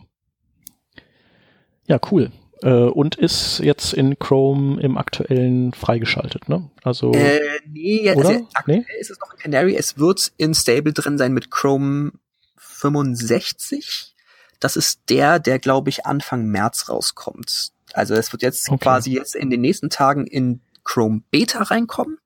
[1.86, 2.30] Ja, cool.
[2.62, 6.70] Äh, und ist jetzt in Chrome im aktuellen freigeschaltet, ne?
[6.82, 8.84] Also äh, nee, also aktuell nee?
[8.98, 9.76] ist es noch in Canary.
[9.76, 12.12] Es wird in Stable drin sein mit Chrome
[12.56, 14.14] 65.
[14.58, 17.72] Das ist der, der glaube ich Anfang März rauskommt.
[17.92, 18.82] Also es wird jetzt okay.
[18.82, 22.18] quasi jetzt in den nächsten Tagen in Chrome Beta reinkommen.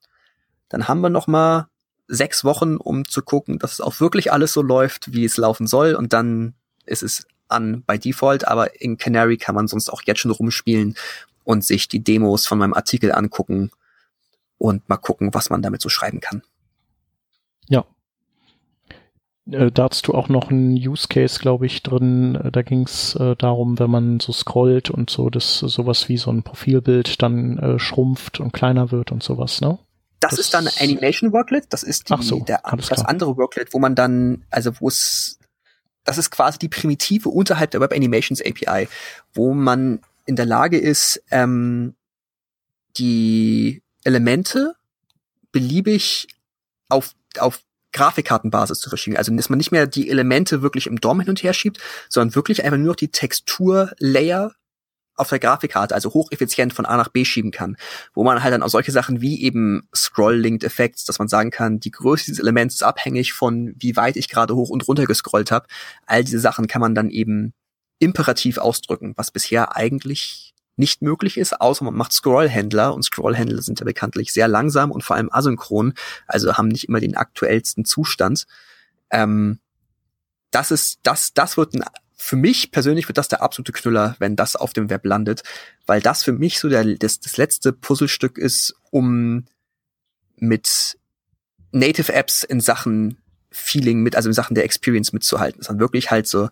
[0.68, 1.68] Dann haben wir noch mal
[2.06, 5.66] sechs Wochen, um zu gucken, dass es auch wirklich alles so läuft, wie es laufen
[5.66, 5.94] soll.
[5.94, 6.54] Und dann
[6.86, 8.46] ist es an bei Default.
[8.46, 10.96] Aber in Canary kann man sonst auch jetzt schon rumspielen
[11.44, 13.70] und sich die Demos von meinem Artikel angucken
[14.58, 16.42] und mal gucken, was man damit so schreiben kann.
[17.68, 17.84] Ja,
[19.50, 22.36] äh, da hast du auch noch einen Use Case, glaube ich, drin.
[22.36, 26.16] Äh, da ging es äh, darum, wenn man so scrollt und so, dass sowas wie
[26.16, 29.78] so ein Profilbild dann äh, schrumpft und kleiner wird und sowas, ne?
[30.20, 31.64] Das, das ist dann Animation Worklet.
[31.70, 33.08] Das ist die, so, der, das klar.
[33.08, 35.38] andere Worklet, wo man dann, also wo es,
[36.04, 38.88] das ist quasi die Primitive unterhalb der Web Animations API,
[39.34, 41.94] wo man in der Lage ist, ähm,
[42.96, 44.74] die Elemente
[45.52, 46.28] beliebig
[46.88, 49.16] auf, auf Grafikkartenbasis zu verschieben.
[49.16, 51.78] Also dass man nicht mehr die Elemente wirklich im DOM hin und her schiebt,
[52.08, 54.54] sondern wirklich einfach nur noch die Texturlayer
[55.16, 57.76] auf der Grafikkarte, also hocheffizient von A nach B schieben kann,
[58.14, 61.80] wo man halt dann auch solche Sachen wie eben Scroll-Linked Effects, dass man sagen kann,
[61.80, 65.50] die Größe dieses Elements ist abhängig von wie weit ich gerade hoch und runter gescrollt
[65.50, 65.66] habe.
[66.06, 67.52] All diese Sachen kann man dann eben
[67.98, 73.78] imperativ ausdrücken, was bisher eigentlich nicht möglich ist, außer man macht Scrollhändler und Scrollhändler sind
[73.78, 75.94] ja bekanntlich sehr langsam und vor allem asynchron,
[76.26, 78.46] also haben nicht immer den aktuellsten Zustand.
[79.10, 79.60] Ähm,
[80.50, 81.84] das ist, das, das wird ein,
[82.22, 85.42] für mich persönlich wird das der absolute Knüller, wenn das auf dem Web landet,
[85.86, 89.46] weil das für mich so der, das, das letzte Puzzlestück ist, um
[90.36, 90.98] mit
[91.72, 93.16] Native Apps in Sachen
[93.50, 95.60] Feeling mit, also in Sachen der Experience mitzuhalten.
[95.60, 96.50] Dass man wirklich halt so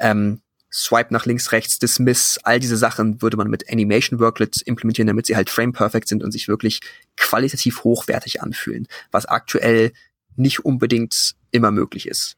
[0.00, 0.40] ähm,
[0.72, 5.26] Swipe nach links, rechts, Dismiss, all diese Sachen würde man mit Animation Worklets implementieren, damit
[5.26, 6.80] sie halt frame perfect sind und sich wirklich
[7.16, 9.92] qualitativ hochwertig anfühlen, was aktuell
[10.34, 12.36] nicht unbedingt immer möglich ist.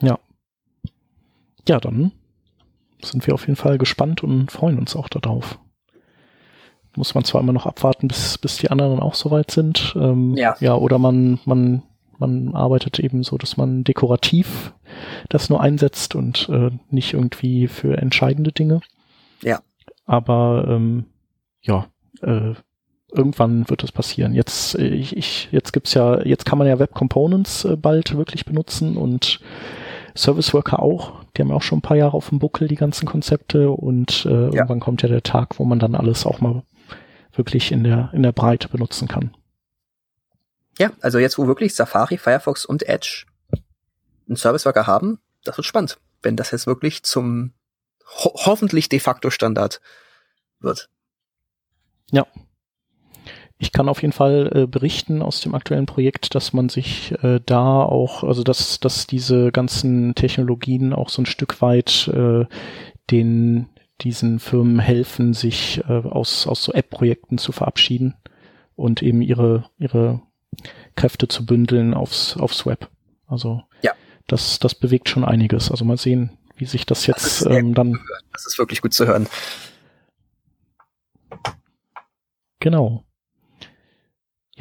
[0.00, 0.20] Ja.
[1.68, 2.12] Ja, dann
[3.02, 5.58] sind wir auf jeden Fall gespannt und freuen uns auch darauf.
[6.94, 9.94] Muss man zwar immer noch abwarten, bis, bis die anderen auch soweit sind.
[9.96, 10.56] Ähm, ja.
[10.60, 11.82] ja, oder man, man
[12.22, 14.72] man arbeitet eben so, dass man dekorativ
[15.28, 18.80] das nur einsetzt und äh, nicht irgendwie für entscheidende Dinge.
[19.42, 19.60] Ja.
[20.06, 21.06] Aber ähm,
[21.60, 21.86] ja,
[22.22, 22.54] äh,
[23.12, 24.34] irgendwann wird das passieren.
[24.34, 28.16] Jetzt, äh, ich, ich, jetzt gibt's ja, jetzt kann man ja Web Components äh, bald
[28.16, 29.40] wirklich benutzen und
[30.16, 31.24] Service Worker auch.
[31.36, 34.26] Die haben ja auch schon ein paar Jahre auf dem Buckel, die ganzen Konzepte und
[34.26, 34.52] äh, ja.
[34.52, 36.62] irgendwann kommt ja der Tag, wo man dann alles auch mal
[37.34, 39.34] wirklich in der, in der Breite benutzen kann.
[40.78, 43.26] Ja, also jetzt, wo wirklich Safari, Firefox und Edge
[44.28, 47.52] einen Service Worker haben, das wird spannend, wenn das jetzt wirklich zum
[48.06, 49.80] ho hoffentlich de facto Standard
[50.60, 50.88] wird.
[52.10, 52.26] Ja.
[53.62, 57.38] Ich kann auf jeden Fall äh, berichten aus dem aktuellen Projekt, dass man sich äh,
[57.46, 62.44] da auch, also dass, dass diese ganzen Technologien auch so ein Stück weit äh,
[63.12, 63.68] den
[64.00, 68.16] diesen Firmen helfen, sich äh, aus, aus so App-Projekten zu verabschieden
[68.74, 70.22] und eben ihre, ihre
[70.96, 72.90] Kräfte zu bündeln aufs, aufs Web.
[73.28, 73.92] Also ja.
[74.26, 75.70] das, das bewegt schon einiges.
[75.70, 78.00] Also mal sehen, wie sich das jetzt das ähm, dann.
[78.32, 79.28] Das ist wirklich gut zu hören.
[82.58, 83.04] Genau.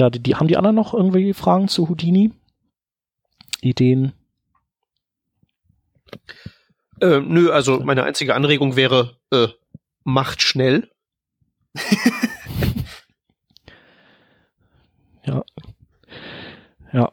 [0.01, 2.31] Ja, die, die haben die anderen noch irgendwie Fragen zu Houdini?
[3.61, 4.13] Ideen?
[6.99, 9.49] Äh, nö, also meine einzige Anregung wäre, äh,
[10.03, 10.89] macht schnell.
[15.23, 15.43] ja.
[16.91, 17.11] Ja.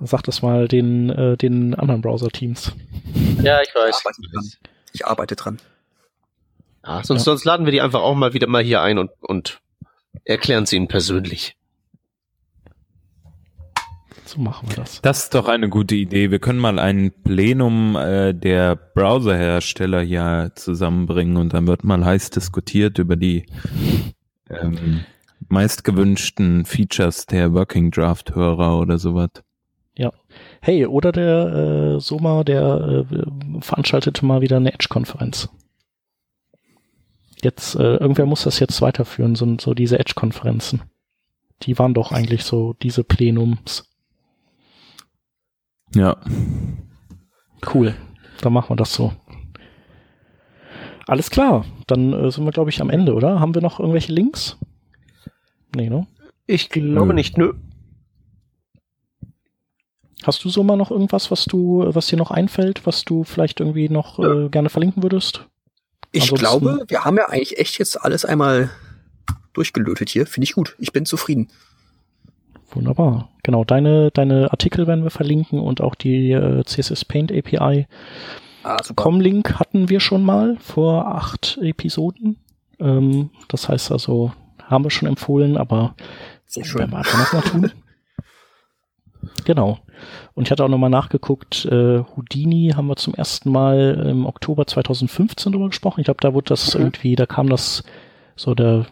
[0.00, 2.72] Sag das mal den, äh, den anderen Browser-Teams.
[3.40, 4.00] Ja, ich weiß.
[4.00, 4.50] Ich arbeite dran.
[4.92, 5.60] Ich arbeite dran.
[6.84, 7.24] Ja, sonst, ja.
[7.26, 9.60] sonst laden wir die einfach auch mal wieder mal hier ein und, und
[10.24, 11.56] erklären sie ihnen persönlich.
[14.26, 15.00] So machen wir das.
[15.02, 16.30] Das ist doch eine gute Idee.
[16.30, 22.30] Wir können mal ein Plenum äh, der Browserhersteller hier zusammenbringen und dann wird mal heiß
[22.30, 23.46] diskutiert über die
[24.50, 25.04] ähm,
[25.48, 29.30] meistgewünschten Features der Working Draft Hörer oder sowas.
[29.96, 30.10] Ja.
[30.60, 35.48] Hey, oder der äh, Soma, der äh, veranstaltete mal wieder eine Edge-Konferenz.
[37.42, 40.82] Jetzt, äh, irgendwer muss das jetzt weiterführen, so, so diese Edge-Konferenzen.
[41.62, 43.88] Die waren doch eigentlich so diese Plenums.
[45.94, 46.16] Ja.
[47.72, 47.94] Cool.
[48.40, 49.12] Dann machen wir das so.
[51.06, 51.64] Alles klar.
[51.86, 53.40] Dann äh, sind wir, glaube ich, am Ende, oder?
[53.40, 54.58] Haben wir noch irgendwelche Links?
[55.74, 56.06] Nee, ne?
[56.46, 57.14] Ich glaube nö.
[57.14, 57.54] nicht, nö.
[60.24, 63.60] Hast du so mal noch irgendwas, was du, was dir noch einfällt, was du vielleicht
[63.60, 65.46] irgendwie noch äh, gerne verlinken würdest?
[66.10, 68.70] Ich Ansonsten, glaube, wir haben ja eigentlich echt jetzt alles einmal
[69.52, 70.26] durchgelötet hier.
[70.26, 70.74] Finde ich gut.
[70.78, 71.48] Ich bin zufrieden.
[72.76, 73.30] Wunderbar.
[73.42, 77.86] Genau, deine, deine Artikel werden wir verlinken und auch die äh, CSS Paint API.
[78.62, 82.36] Ah, Com-Link hatten wir schon mal vor acht Episoden.
[82.78, 84.32] Ähm, das heißt also,
[84.64, 85.94] haben wir schon empfohlen, aber
[86.46, 86.80] Sehr schön.
[86.80, 87.72] werden wir einfach nochmal tun.
[89.44, 89.78] Genau.
[90.34, 94.66] Und ich hatte auch nochmal nachgeguckt, äh, Houdini haben wir zum ersten Mal im Oktober
[94.66, 96.00] 2015 drüber gesprochen.
[96.00, 96.80] Ich glaube, da wurde das mhm.
[96.80, 97.82] irgendwie, da kam das
[98.36, 98.86] so der,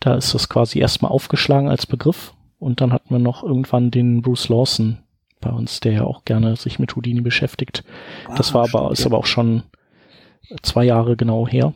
[0.00, 2.34] da ist das quasi erstmal aufgeschlagen als Begriff.
[2.66, 4.98] Und dann hatten wir noch irgendwann den Bruce Lawson
[5.40, 7.84] bei uns, der ja auch gerne sich mit Houdini beschäftigt.
[8.26, 9.62] Ah, das war aber, ist aber auch schon
[10.62, 11.74] zwei Jahre genau her.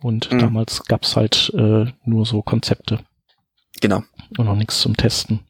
[0.00, 0.38] Und mhm.
[0.38, 3.00] damals gab's halt äh, nur so Konzepte.
[3.82, 4.04] Genau.
[4.38, 5.40] Und noch nichts zum Testen.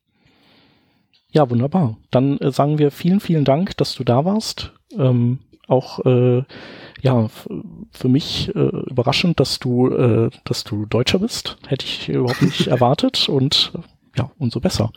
[1.30, 1.96] Ja, wunderbar.
[2.10, 4.72] Dann äh, sagen wir vielen, vielen Dank, dass du da warst.
[4.98, 6.42] Ähm, auch äh,
[7.02, 7.28] ja
[7.92, 8.58] für mich äh,
[8.90, 11.56] überraschend, dass du äh, dass du Deutscher bist.
[11.68, 13.72] Hätte ich überhaupt nicht erwartet und
[14.16, 14.90] ja umso besser.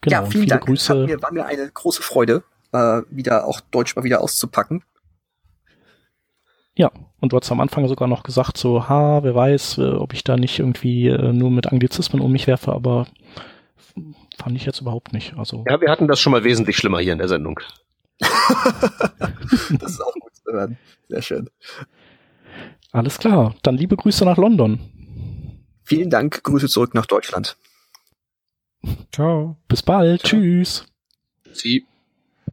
[0.00, 0.66] Genau, ja, vielen Dank.
[0.66, 1.02] Grüße.
[1.02, 4.84] Hat mir, war mir eine große Freude, äh, wieder auch Deutsch mal wieder auszupacken.
[6.76, 6.90] Ja,
[7.20, 10.24] und du hast am Anfang sogar noch gesagt, so, ha, wer weiß, äh, ob ich
[10.24, 13.06] da nicht irgendwie äh, nur mit Anglizismen um mich werfe, aber
[14.36, 15.34] fand ich jetzt überhaupt nicht.
[15.38, 17.58] Also ja, wir hatten das schon mal wesentlich schlimmer hier in der Sendung.
[18.20, 20.78] das ist auch gut zu hören.
[21.08, 21.50] Sehr schön.
[22.92, 23.54] Alles klar.
[23.62, 24.80] Dann liebe Grüße nach London.
[25.86, 26.42] Vielen Dank.
[26.42, 27.56] Grüße zurück nach Deutschland.
[29.12, 29.56] Ciao.
[29.68, 30.22] Bis bald.
[30.22, 30.40] Ciao.
[30.40, 30.86] Tschüss.
[31.52, 31.86] Sie.